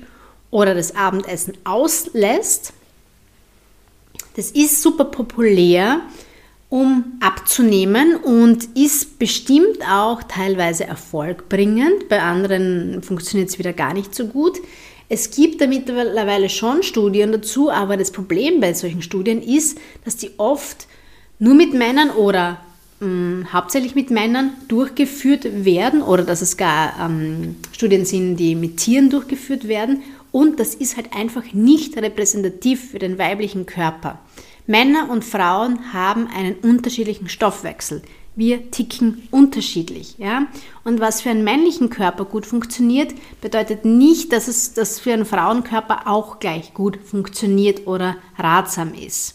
oder 0.50 0.74
das 0.74 0.94
Abendessen 0.96 1.54
auslässt. 1.64 2.72
Das 4.36 4.50
ist 4.50 4.82
super 4.82 5.04
populär, 5.04 6.00
um 6.68 7.04
abzunehmen 7.20 8.16
und 8.16 8.64
ist 8.76 9.18
bestimmt 9.18 9.78
auch 9.90 10.22
teilweise 10.22 10.84
erfolgbringend. 10.84 12.08
Bei 12.08 12.22
anderen 12.22 13.02
funktioniert 13.02 13.50
es 13.50 13.58
wieder 13.58 13.72
gar 13.72 13.92
nicht 13.92 14.14
so 14.14 14.26
gut. 14.26 14.58
Es 15.08 15.32
gibt 15.32 15.60
da 15.60 15.66
mittlerweile 15.66 16.48
schon 16.48 16.84
Studien 16.84 17.32
dazu, 17.32 17.70
aber 17.70 17.96
das 17.96 18.12
Problem 18.12 18.60
bei 18.60 18.72
solchen 18.74 19.02
Studien 19.02 19.42
ist, 19.42 19.78
dass 20.04 20.16
die 20.16 20.30
oft 20.36 20.86
nur 21.40 21.54
mit 21.54 21.74
Männern 21.74 22.10
oder 22.10 22.60
mh, 23.00 23.06
hm, 23.06 23.52
hauptsächlich 23.52 23.96
mit 23.96 24.12
Männern 24.12 24.52
durchgeführt 24.68 25.64
werden 25.64 26.02
oder 26.02 26.22
dass 26.22 26.42
es 26.42 26.56
gar 26.56 26.94
ähm, 27.04 27.56
Studien 27.72 28.04
sind, 28.04 28.36
die 28.36 28.54
mit 28.54 28.76
Tieren 28.76 29.10
durchgeführt 29.10 29.66
werden 29.66 30.04
und 30.32 30.60
das 30.60 30.74
ist 30.74 30.96
halt 30.96 31.14
einfach 31.14 31.52
nicht 31.52 31.96
repräsentativ 31.96 32.90
für 32.90 32.98
den 32.98 33.18
weiblichen 33.18 33.66
Körper. 33.66 34.18
Männer 34.66 35.10
und 35.10 35.24
Frauen 35.24 35.92
haben 35.92 36.28
einen 36.28 36.54
unterschiedlichen 36.54 37.28
Stoffwechsel. 37.28 38.02
Wir 38.36 38.70
ticken 38.70 39.26
unterschiedlich. 39.32 40.16
Ja? 40.18 40.46
Und 40.84 41.00
was 41.00 41.22
für 41.22 41.30
einen 41.30 41.44
männlichen 41.44 41.90
Körper 41.90 42.24
gut 42.24 42.46
funktioniert, 42.46 43.12
bedeutet 43.40 43.84
nicht, 43.84 44.32
dass 44.32 44.46
es 44.46 44.72
das 44.72 45.00
für 45.00 45.12
einen 45.12 45.24
Frauenkörper 45.24 46.06
auch 46.06 46.38
gleich 46.38 46.72
gut 46.72 46.98
funktioniert 47.04 47.86
oder 47.86 48.16
ratsam 48.38 48.94
ist. 48.94 49.34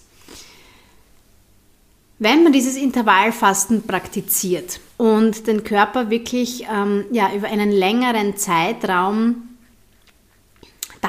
Wenn 2.17 2.43
man 2.43 2.53
dieses 2.53 2.77
Intervallfasten 2.77 3.83
praktiziert 3.83 4.79
und 4.95 5.47
den 5.47 5.65
Körper 5.65 6.09
wirklich 6.09 6.65
ähm, 6.73 7.03
ja, 7.11 7.33
über 7.35 7.47
einen 7.49 7.71
längeren 7.71 8.37
Zeitraum 8.37 9.49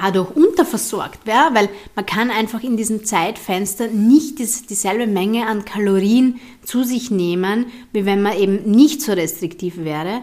dadurch 0.02 0.34
unterversorgt, 0.34 1.26
ja? 1.26 1.50
weil 1.52 1.68
man 1.94 2.06
kann 2.06 2.30
einfach 2.30 2.62
in 2.62 2.76
diesem 2.76 3.04
Zeitfenster 3.04 3.88
nicht 3.88 4.38
dieselbe 4.38 5.06
Menge 5.06 5.46
an 5.46 5.64
Kalorien 5.64 6.40
zu 6.64 6.84
sich 6.84 7.10
nehmen, 7.10 7.66
wie 7.92 8.04
wenn 8.04 8.22
man 8.22 8.36
eben 8.36 8.70
nicht 8.70 9.02
so 9.02 9.12
restriktiv 9.12 9.78
wäre. 9.78 10.22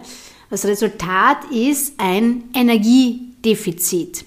Das 0.50 0.64
Resultat 0.64 1.38
ist 1.50 1.94
ein 1.98 2.44
Energiedefizit. 2.54 4.24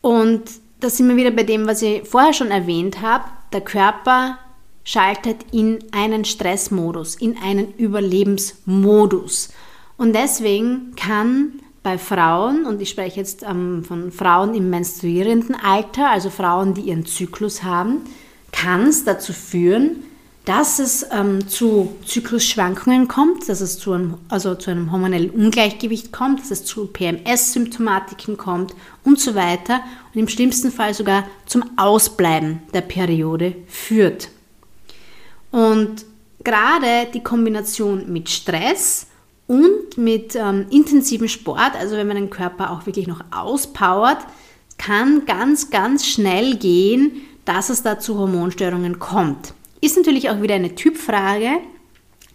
Und 0.00 0.42
da 0.80 0.90
sind 0.90 1.08
wir 1.08 1.16
wieder 1.16 1.30
bei 1.30 1.44
dem, 1.44 1.66
was 1.66 1.82
ich 1.82 2.08
vorher 2.08 2.32
schon 2.32 2.50
erwähnt 2.50 3.00
habe. 3.00 3.24
Der 3.52 3.60
Körper 3.60 4.38
schaltet 4.84 5.38
in 5.52 5.78
einen 5.92 6.24
Stressmodus, 6.24 7.14
in 7.14 7.36
einen 7.38 7.72
Überlebensmodus. 7.74 9.50
Und 9.96 10.14
deswegen 10.14 10.94
kann 10.96 11.60
bei 11.82 11.98
Frauen, 11.98 12.64
und 12.64 12.80
ich 12.80 12.90
spreche 12.90 13.18
jetzt 13.18 13.42
ähm, 13.42 13.84
von 13.84 14.12
Frauen 14.12 14.54
im 14.54 14.70
menstruierenden 14.70 15.56
Alter, 15.56 16.10
also 16.10 16.30
Frauen, 16.30 16.74
die 16.74 16.82
ihren 16.82 17.06
Zyklus 17.06 17.62
haben, 17.62 18.02
kann 18.52 18.86
es 18.86 19.04
dazu 19.04 19.32
führen, 19.32 20.04
dass 20.44 20.80
es 20.80 21.06
ähm, 21.12 21.48
zu 21.48 21.96
Zyklusschwankungen 22.04 23.06
kommt, 23.06 23.48
dass 23.48 23.60
es 23.60 23.78
zu 23.78 23.92
einem, 23.92 24.14
also 24.28 24.54
zu 24.54 24.70
einem 24.70 24.90
hormonellen 24.90 25.30
Ungleichgewicht 25.30 26.12
kommt, 26.12 26.40
dass 26.40 26.50
es 26.50 26.64
zu 26.64 26.86
PMS-Symptomatiken 26.86 28.36
kommt 28.36 28.74
und 29.04 29.20
so 29.20 29.34
weiter 29.34 29.80
und 30.12 30.20
im 30.20 30.28
schlimmsten 30.28 30.72
Fall 30.72 30.94
sogar 30.94 31.24
zum 31.46 31.64
Ausbleiben 31.76 32.60
der 32.74 32.80
Periode 32.80 33.54
führt. 33.68 34.30
Und 35.52 36.04
gerade 36.42 37.06
die 37.14 37.22
Kombination 37.22 38.12
mit 38.12 38.28
Stress 38.28 39.06
und 39.52 39.98
mit 39.98 40.34
ähm, 40.34 40.64
intensivem 40.70 41.28
Sport, 41.28 41.76
also 41.78 41.94
wenn 41.94 42.06
man 42.06 42.16
den 42.16 42.30
Körper 42.30 42.70
auch 42.70 42.86
wirklich 42.86 43.06
noch 43.06 43.20
auspowert, 43.30 44.24
kann 44.78 45.26
ganz, 45.26 45.68
ganz 45.68 46.06
schnell 46.06 46.56
gehen, 46.56 47.20
dass 47.44 47.68
es 47.68 47.82
da 47.82 47.98
zu 47.98 48.18
Hormonstörungen 48.18 48.98
kommt. 48.98 49.52
Ist 49.82 49.98
natürlich 49.98 50.30
auch 50.30 50.40
wieder 50.40 50.54
eine 50.54 50.74
Typfrage. 50.74 51.50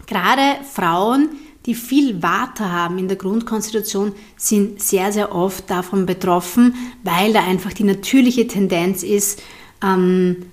Gerade 0.06 0.63
Frauen, 0.71 1.30
die 1.65 1.73
viel 1.73 2.21
Water 2.21 2.71
haben 2.71 2.99
in 2.99 3.08
der 3.08 3.17
Grundkonstitution, 3.17 4.13
sind 4.36 4.80
sehr, 4.80 5.12
sehr 5.12 5.34
oft 5.34 5.67
davon 5.71 6.06
betroffen, 6.06 6.75
weil 7.03 7.34
da 7.34 7.43
einfach 7.43 7.73
die 7.73 7.84
natürliche 7.84 8.45
Tendenz 8.45 9.01
ist, 9.01 9.41
ähm, 9.84 10.45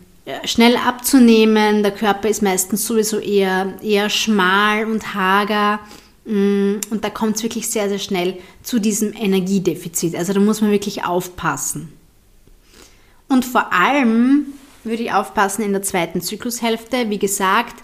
schnell 0.45 0.79
abzunehmen. 0.79 1.83
Der 1.83 1.93
Körper 1.93 2.31
ist 2.31 2.41
meistens 2.41 2.87
sowieso 2.87 3.19
eher, 3.19 3.75
eher 3.83 4.09
schmal 4.09 4.87
und 4.87 5.15
hager. 5.15 5.81
Mm, 6.25 6.77
und 6.91 7.05
da 7.05 7.11
kommt 7.11 7.37
es 7.37 7.43
wirklich 7.43 7.69
sehr, 7.69 7.89
sehr 7.89 7.99
schnell 7.99 8.39
zu 8.63 8.79
diesem 8.79 9.13
Energiedefizit. 9.13 10.15
Also 10.17 10.33
da 10.33 10.41
muss 10.41 10.61
man 10.61 10.71
wirklich 10.71 11.05
aufpassen. 11.05 11.93
Und 13.29 13.45
vor 13.45 13.73
allem 13.73 14.47
würde 14.85 15.03
ich 15.03 15.13
aufpassen 15.13 15.63
in 15.63 15.73
der 15.73 15.83
zweiten 15.83 16.21
Zyklushälfte. 16.21 17.11
Wie 17.11 17.19
gesagt, 17.19 17.77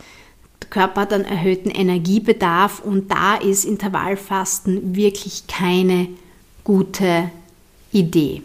der 0.63 0.71
Körper 0.71 1.03
hat 1.03 1.13
einen 1.13 1.25
erhöhten 1.25 1.71
Energiebedarf 1.71 2.81
und 2.81 3.11
da 3.11 3.37
ist 3.37 3.65
Intervallfasten 3.65 4.95
wirklich 4.95 5.47
keine 5.47 6.09
gute 6.65 7.31
Idee. 7.93 8.43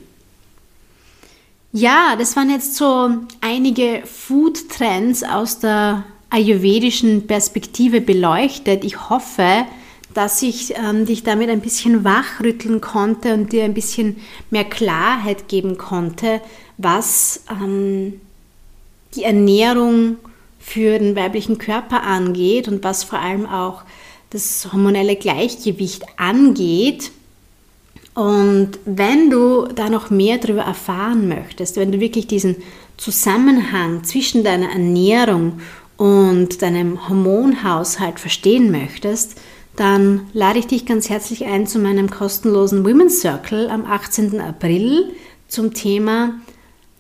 Ja, 1.72 2.16
das 2.18 2.38
waren 2.38 2.50
jetzt 2.50 2.76
so 2.76 3.10
einige 3.42 4.04
Food-Trends 4.06 5.24
aus 5.24 5.60
der 5.60 6.06
ayurvedischen 6.30 7.28
Perspektive 7.28 8.00
beleuchtet. 8.00 8.86
Ich 8.86 9.10
hoffe, 9.10 9.66
dass 10.16 10.42
ich 10.42 10.74
ähm, 10.78 11.06
dich 11.06 11.24
damit 11.24 11.50
ein 11.50 11.60
bisschen 11.60 12.06
wachrütteln 12.06 12.80
konnte 12.80 13.34
und 13.34 13.52
dir 13.52 13.66
ein 13.66 13.74
bisschen 13.74 14.16
mehr 14.50 14.64
Klarheit 14.64 15.50
geben 15.50 15.78
konnte, 15.78 16.42
was 16.78 17.44
ähm, 17.52 18.22
die 19.14 19.24
Ernährung 19.24 20.16
für 20.58 20.98
den 21.00 21.18
weiblichen 21.18 21.58
Körper 21.58 22.04
angeht 22.04 22.70
und 22.70 22.84
was 22.84 23.04
vor 23.04 23.20
allem 23.20 23.46
auch 23.46 23.84
das 24.30 24.70
hormonelle 24.72 25.18
Gleichgewicht 25.18 26.04
angeht. 26.16 27.12
Und 28.14 28.80
wenn 28.86 29.30
du 29.30 29.68
da 29.68 29.90
noch 29.90 30.10
mehr 30.10 30.38
darüber 30.38 30.64
erfahren 30.64 31.28
möchtest, 31.28 31.76
wenn 31.76 31.92
du 31.92 32.00
wirklich 32.00 32.26
diesen 32.26 32.56
Zusammenhang 32.96 34.06
zwischen 34.06 34.46
deiner 34.46 34.70
Ernährung 34.70 35.60
und 35.98 36.62
deinem 36.62 37.10
Hormonhaushalt 37.10 38.22
verstehen 38.22 38.72
möchtest, 38.72 39.38
dann 39.76 40.28
lade 40.34 40.60
ich 40.60 40.68
dich 40.68 40.86
ganz 40.86 41.10
herzlich 41.10 41.46
ein 41.46 41.68
zu 41.68 41.80
meinem 41.80 42.10
kostenlosen 42.10 42.86
Women's 42.86 43.20
Circle 43.20 43.70
am 43.70 43.86
18. 43.86 44.40
April 44.40 45.12
zum 45.48 45.74
Thema, 45.74 46.36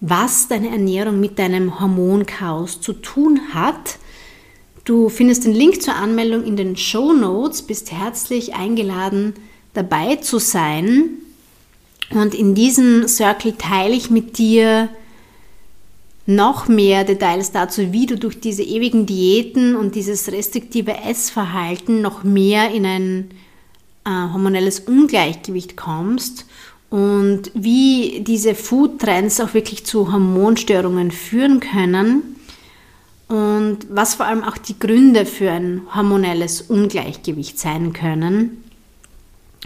was 0.01 0.47
deine 0.47 0.69
Ernährung 0.69 1.19
mit 1.19 1.39
deinem 1.39 1.79
Hormonchaos 1.79 2.81
zu 2.81 2.93
tun 2.93 3.39
hat. 3.53 3.97
Du 4.83 5.09
findest 5.09 5.45
den 5.45 5.53
Link 5.53 5.81
zur 5.81 5.95
Anmeldung 5.95 6.43
in 6.43 6.57
den 6.57 6.75
Show 6.75 7.13
Notes, 7.13 7.61
bist 7.61 7.91
herzlich 7.91 8.53
eingeladen, 8.53 9.33
dabei 9.73 10.17
zu 10.17 10.37
sein. 10.37 11.09
Und 12.11 12.35
in 12.35 12.55
diesem 12.55 13.07
Circle 13.07 13.53
teile 13.57 13.95
ich 13.95 14.09
mit 14.09 14.37
dir 14.37 14.89
noch 16.25 16.67
mehr 16.67 17.03
Details 17.03 17.51
dazu, 17.51 17.91
wie 17.91 18.05
du 18.05 18.17
durch 18.17 18.39
diese 18.39 18.63
ewigen 18.63 19.05
Diäten 19.05 19.75
und 19.75 19.95
dieses 19.95 20.31
restriktive 20.31 20.97
Essverhalten 20.97 22.01
noch 22.01 22.23
mehr 22.23 22.71
in 22.71 22.85
ein 22.85 23.29
äh, 24.05 24.09
hormonelles 24.09 24.81
Ungleichgewicht 24.81 25.77
kommst 25.77 26.45
und 26.89 27.51
wie 27.53 28.21
diese 28.25 28.55
Food-Trends 28.55 29.39
auch 29.39 29.53
wirklich 29.53 29.85
zu 29.85 30.11
Hormonstörungen 30.11 31.11
führen 31.11 31.59
können 31.59 32.35
und 33.27 33.79
was 33.89 34.15
vor 34.15 34.25
allem 34.25 34.43
auch 34.43 34.57
die 34.57 34.77
Gründe 34.79 35.25
für 35.25 35.51
ein 35.51 35.81
hormonelles 35.93 36.61
Ungleichgewicht 36.61 37.59
sein 37.59 37.93
können. 37.93 38.63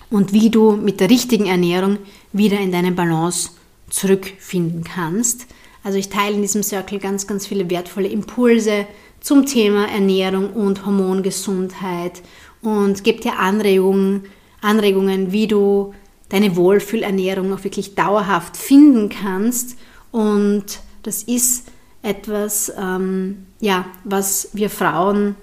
und 0.09 0.33
wie 0.33 0.49
du 0.49 0.71
mit 0.71 0.99
der 0.99 1.09
richtigen 1.09 1.45
Ernährung 1.45 1.97
wieder 2.33 2.59
in 2.59 2.71
deine 2.71 2.91
Balance 2.91 3.51
zurückfinden 3.89 4.83
kannst. 4.83 5.45
Also 5.83 5.97
ich 5.97 6.09
teile 6.09 6.35
in 6.35 6.41
diesem 6.41 6.63
Circle 6.63 6.99
ganz, 6.99 7.27
ganz 7.27 7.47
viele 7.47 7.69
wertvolle 7.69 8.07
Impulse 8.07 8.85
zum 9.21 9.45
Thema 9.45 9.87
Ernährung 9.87 10.51
und 10.53 10.85
Hormongesundheit 10.85 12.21
und 12.61 13.03
gebe 13.03 13.21
dir 13.21 13.39
Anregungen, 13.39 14.25
Anregungen, 14.61 15.31
wie 15.31 15.47
du 15.47 15.93
deine 16.29 16.55
Wohlfühlernährung 16.55 17.53
auch 17.53 17.63
wirklich 17.63 17.95
dauerhaft 17.95 18.55
finden 18.55 19.09
kannst. 19.09 19.77
Und 20.11 20.65
das 21.03 21.23
ist 21.23 21.67
etwas, 22.01 22.71
ähm, 22.77 23.45
ja, 23.59 23.85
was 24.03 24.49
wir 24.53 24.69
Frauen 24.69 25.35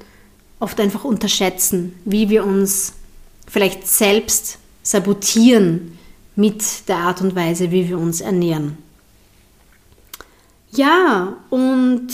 oft 0.61 0.81
einfach 0.81 1.05
unterschätzen, 1.05 1.95
wie 2.05 2.29
wir 2.31 2.45
uns 2.45 2.95
vielleicht 3.47 3.87
selbst 3.87 4.59
sabotieren 4.83 5.99
mit 6.35 6.89
der 6.89 6.99
Art 6.99 7.21
und 7.21 7.35
Weise, 7.35 7.71
wie 7.71 7.89
wir 7.89 7.99
uns 7.99 8.21
ernähren. 8.21 8.79
Ja, 10.73 11.37
und 11.51 12.09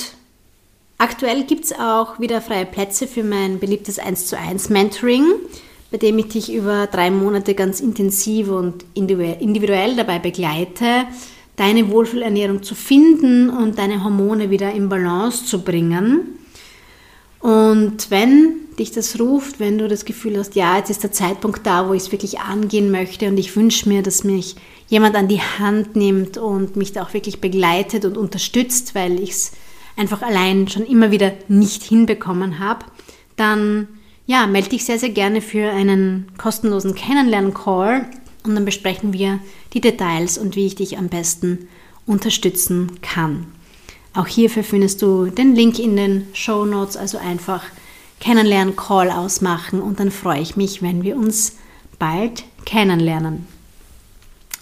aktuell 0.99 1.45
gibt 1.45 1.65
es 1.65 1.73
auch 1.73 2.21
wieder 2.21 2.41
freie 2.41 2.67
Plätze 2.67 3.07
für 3.07 3.25
mein 3.25 3.59
beliebtes 3.59 3.99
1 3.99 4.27
zu 4.27 4.39
1 4.39 4.69
Mentoring, 4.69 5.25
bei 5.91 5.99
dem 5.99 6.19
ich 6.19 6.29
dich 6.29 6.53
über 6.53 6.87
drei 6.87 7.11
Monate 7.11 7.55
ganz 7.55 7.81
intensiv 7.81 8.51
und 8.51 8.85
individuell 8.95 9.97
dabei 9.97 10.19
begleite, 10.19 11.07
deine 11.57 11.91
Wohlfühlernährung 11.91 12.63
zu 12.63 12.75
finden 12.75 13.51
und 13.51 13.79
deine 13.79 14.03
Hormone 14.05 14.51
wieder 14.51 14.73
in 14.73 14.89
Balance 14.89 15.45
zu 15.45 15.63
bringen. 15.63 16.39
Und 17.41 18.11
wenn 18.11 18.62
dich 18.79 18.93
das 18.93 19.19
ruft, 19.21 19.61
wenn 19.61 19.79
du 19.79 19.89
das 19.89 20.05
Gefühl 20.05 20.39
hast, 20.39 20.55
ja, 20.55 20.77
jetzt 20.77 20.91
ist 20.91 21.03
der 21.03 21.13
Zeitpunkt 21.13 21.67
da, 21.67 21.89
wo 21.89 21.95
ich 21.95 22.05
es 22.05 22.13
wirklich 22.13 22.41
angehen 22.41 22.91
möchte 22.91 23.29
und 23.29 23.39
ich 23.39 23.55
wünsche 23.57 23.89
mir, 23.89 24.03
dass 24.03 24.25
mich 24.25 24.57
jemand 24.89 25.17
an 25.17 25.29
die 25.29 25.41
Hand 25.41 25.97
nimmt 25.97 26.39
und 26.39 26.77
mich 26.77 26.93
da 26.93 27.03
auch 27.03 27.15
wirklich 27.15 27.41
begleitet 27.41 28.05
und 28.05 28.17
unterstützt, 28.17 28.95
weil 28.95 29.21
ich 29.21 29.31
es 29.31 29.53
einfach 29.97 30.23
allein 30.23 30.69
schon 30.69 30.87
immer 30.87 31.11
wieder 31.11 31.33
nicht 31.49 31.83
hinbekommen 31.83 32.59
habe, 32.59 32.85
dann 33.37 33.89
ja, 34.27 34.47
melde 34.47 34.71
dich 34.71 34.85
sehr, 34.85 34.99
sehr 34.99 35.11
gerne 35.11 35.41
für 35.41 35.71
einen 35.71 36.27
kostenlosen 36.39 36.95
Kennenlernen-Call 36.95 38.07
und 38.45 38.55
dann 38.55 38.65
besprechen 38.65 39.13
wir 39.13 39.41
die 39.73 39.81
Details 39.81 40.39
und 40.39 40.57
wie 40.57 40.67
ich 40.67 40.75
dich 40.75 40.99
am 40.99 41.09
besten 41.09 41.69
unterstützen 42.07 42.93
kann. 43.03 43.47
Auch 44.15 44.27
hierfür 44.27 44.63
findest 44.63 45.03
du 45.03 45.27
den 45.27 45.55
Link 45.55 45.79
in 45.79 45.97
den 45.97 46.27
Show 46.35 46.65
Notes, 46.65 46.97
also 46.97 47.19
einfach 47.19 47.65
Kennenlernen 48.23 48.77
Call 48.77 49.11
ausmachen 49.11 49.83
und 49.83 49.99
dann 49.99 50.13
freue 50.13 50.41
ich 50.41 50.55
mich, 50.55 50.81
wenn 50.81 51.03
wir 51.03 51.17
uns 51.17 51.57
bald 51.99 52.45
kennenlernen. 52.65 53.49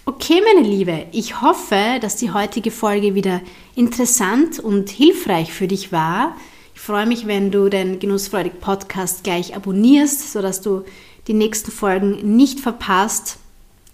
Okay, 0.07 0.41
meine 0.43 0.67
Liebe, 0.67 1.05
ich 1.13 1.43
hoffe, 1.43 1.99
dass 2.01 2.17
die 2.17 2.33
heutige 2.33 2.71
Folge 2.71 3.15
wieder 3.15 3.43
interessant 3.75 4.59
und 4.61 4.89
hilfreich 4.89 5.53
für 5.53 5.69
dich 5.69 5.93
war. 5.93 6.35
Ich 6.75 6.81
freue 6.81 7.05
mich, 7.05 7.27
wenn 7.27 7.51
du 7.51 7.69
den 7.69 7.99
Genussfreudig 7.99 8.61
Podcast 8.61 9.25
gleich 9.25 9.55
abonnierst, 9.55 10.33
sodass 10.33 10.63
du 10.63 10.85
die 11.27 11.35
nächsten 11.35 11.71
Folgen 11.71 12.37
nicht 12.37 12.61
verpasst. 12.61 13.37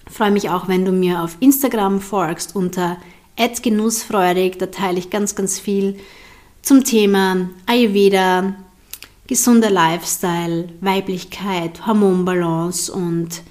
Ich 0.08 0.14
freue 0.14 0.30
mich 0.30 0.48
auch, 0.48 0.68
wenn 0.68 0.84
du 0.84 0.92
mir 0.92 1.24
auf 1.24 1.36
Instagram 1.40 2.00
folgst 2.00 2.54
unter 2.54 2.98
genussfreudig. 3.62 4.58
Da 4.58 4.66
teile 4.66 5.00
ich 5.00 5.10
ganz, 5.10 5.34
ganz 5.34 5.58
viel 5.58 5.98
zum 6.62 6.84
Thema 6.84 7.48
Ayurveda, 7.66 8.54
gesunder 9.26 9.70
Lifestyle, 9.70 10.68
Weiblichkeit, 10.80 11.86
Hormonbalance 11.86 12.92
und 12.92 13.42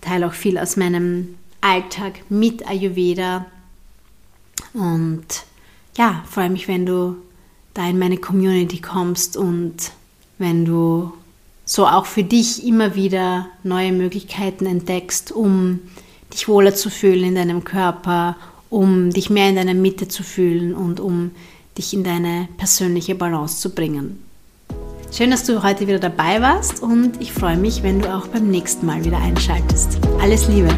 teile 0.00 0.26
auch 0.26 0.34
viel 0.34 0.58
aus 0.58 0.76
meinem 0.76 1.36
Alltag 1.60 2.20
mit 2.28 2.66
Ayurveda. 2.68 3.46
Und 4.74 5.26
ja, 5.96 6.22
freue 6.28 6.50
mich, 6.50 6.68
wenn 6.68 6.86
du 6.86 7.16
da 7.74 7.88
in 7.88 7.98
meine 7.98 8.18
Community 8.18 8.80
kommst 8.80 9.36
und 9.36 9.92
wenn 10.38 10.64
du 10.64 11.12
so 11.64 11.86
auch 11.86 12.06
für 12.06 12.24
dich 12.24 12.64
immer 12.66 12.94
wieder 12.94 13.48
neue 13.62 13.92
Möglichkeiten 13.92 14.66
entdeckst, 14.66 15.32
um 15.32 15.80
dich 16.32 16.48
wohler 16.48 16.74
zu 16.74 16.90
fühlen 16.90 17.24
in 17.24 17.34
deinem 17.34 17.64
Körper, 17.64 18.36
um 18.70 19.10
dich 19.10 19.30
mehr 19.30 19.48
in 19.48 19.56
deiner 19.56 19.74
Mitte 19.74 20.08
zu 20.08 20.22
fühlen 20.22 20.74
und 20.74 21.00
um 21.00 21.32
dich 21.76 21.94
in 21.94 22.04
deine 22.04 22.48
persönliche 22.56 23.14
Balance 23.14 23.60
zu 23.60 23.70
bringen. 23.70 24.27
Schön, 25.10 25.30
dass 25.30 25.44
du 25.44 25.62
heute 25.62 25.86
wieder 25.86 25.98
dabei 25.98 26.42
warst 26.42 26.82
und 26.82 27.20
ich 27.20 27.32
freue 27.32 27.56
mich, 27.56 27.82
wenn 27.82 28.00
du 28.00 28.14
auch 28.14 28.28
beim 28.28 28.48
nächsten 28.48 28.86
Mal 28.86 29.04
wieder 29.04 29.18
einschaltest. 29.18 29.98
Alles 30.20 30.48
Liebe! 30.48 30.68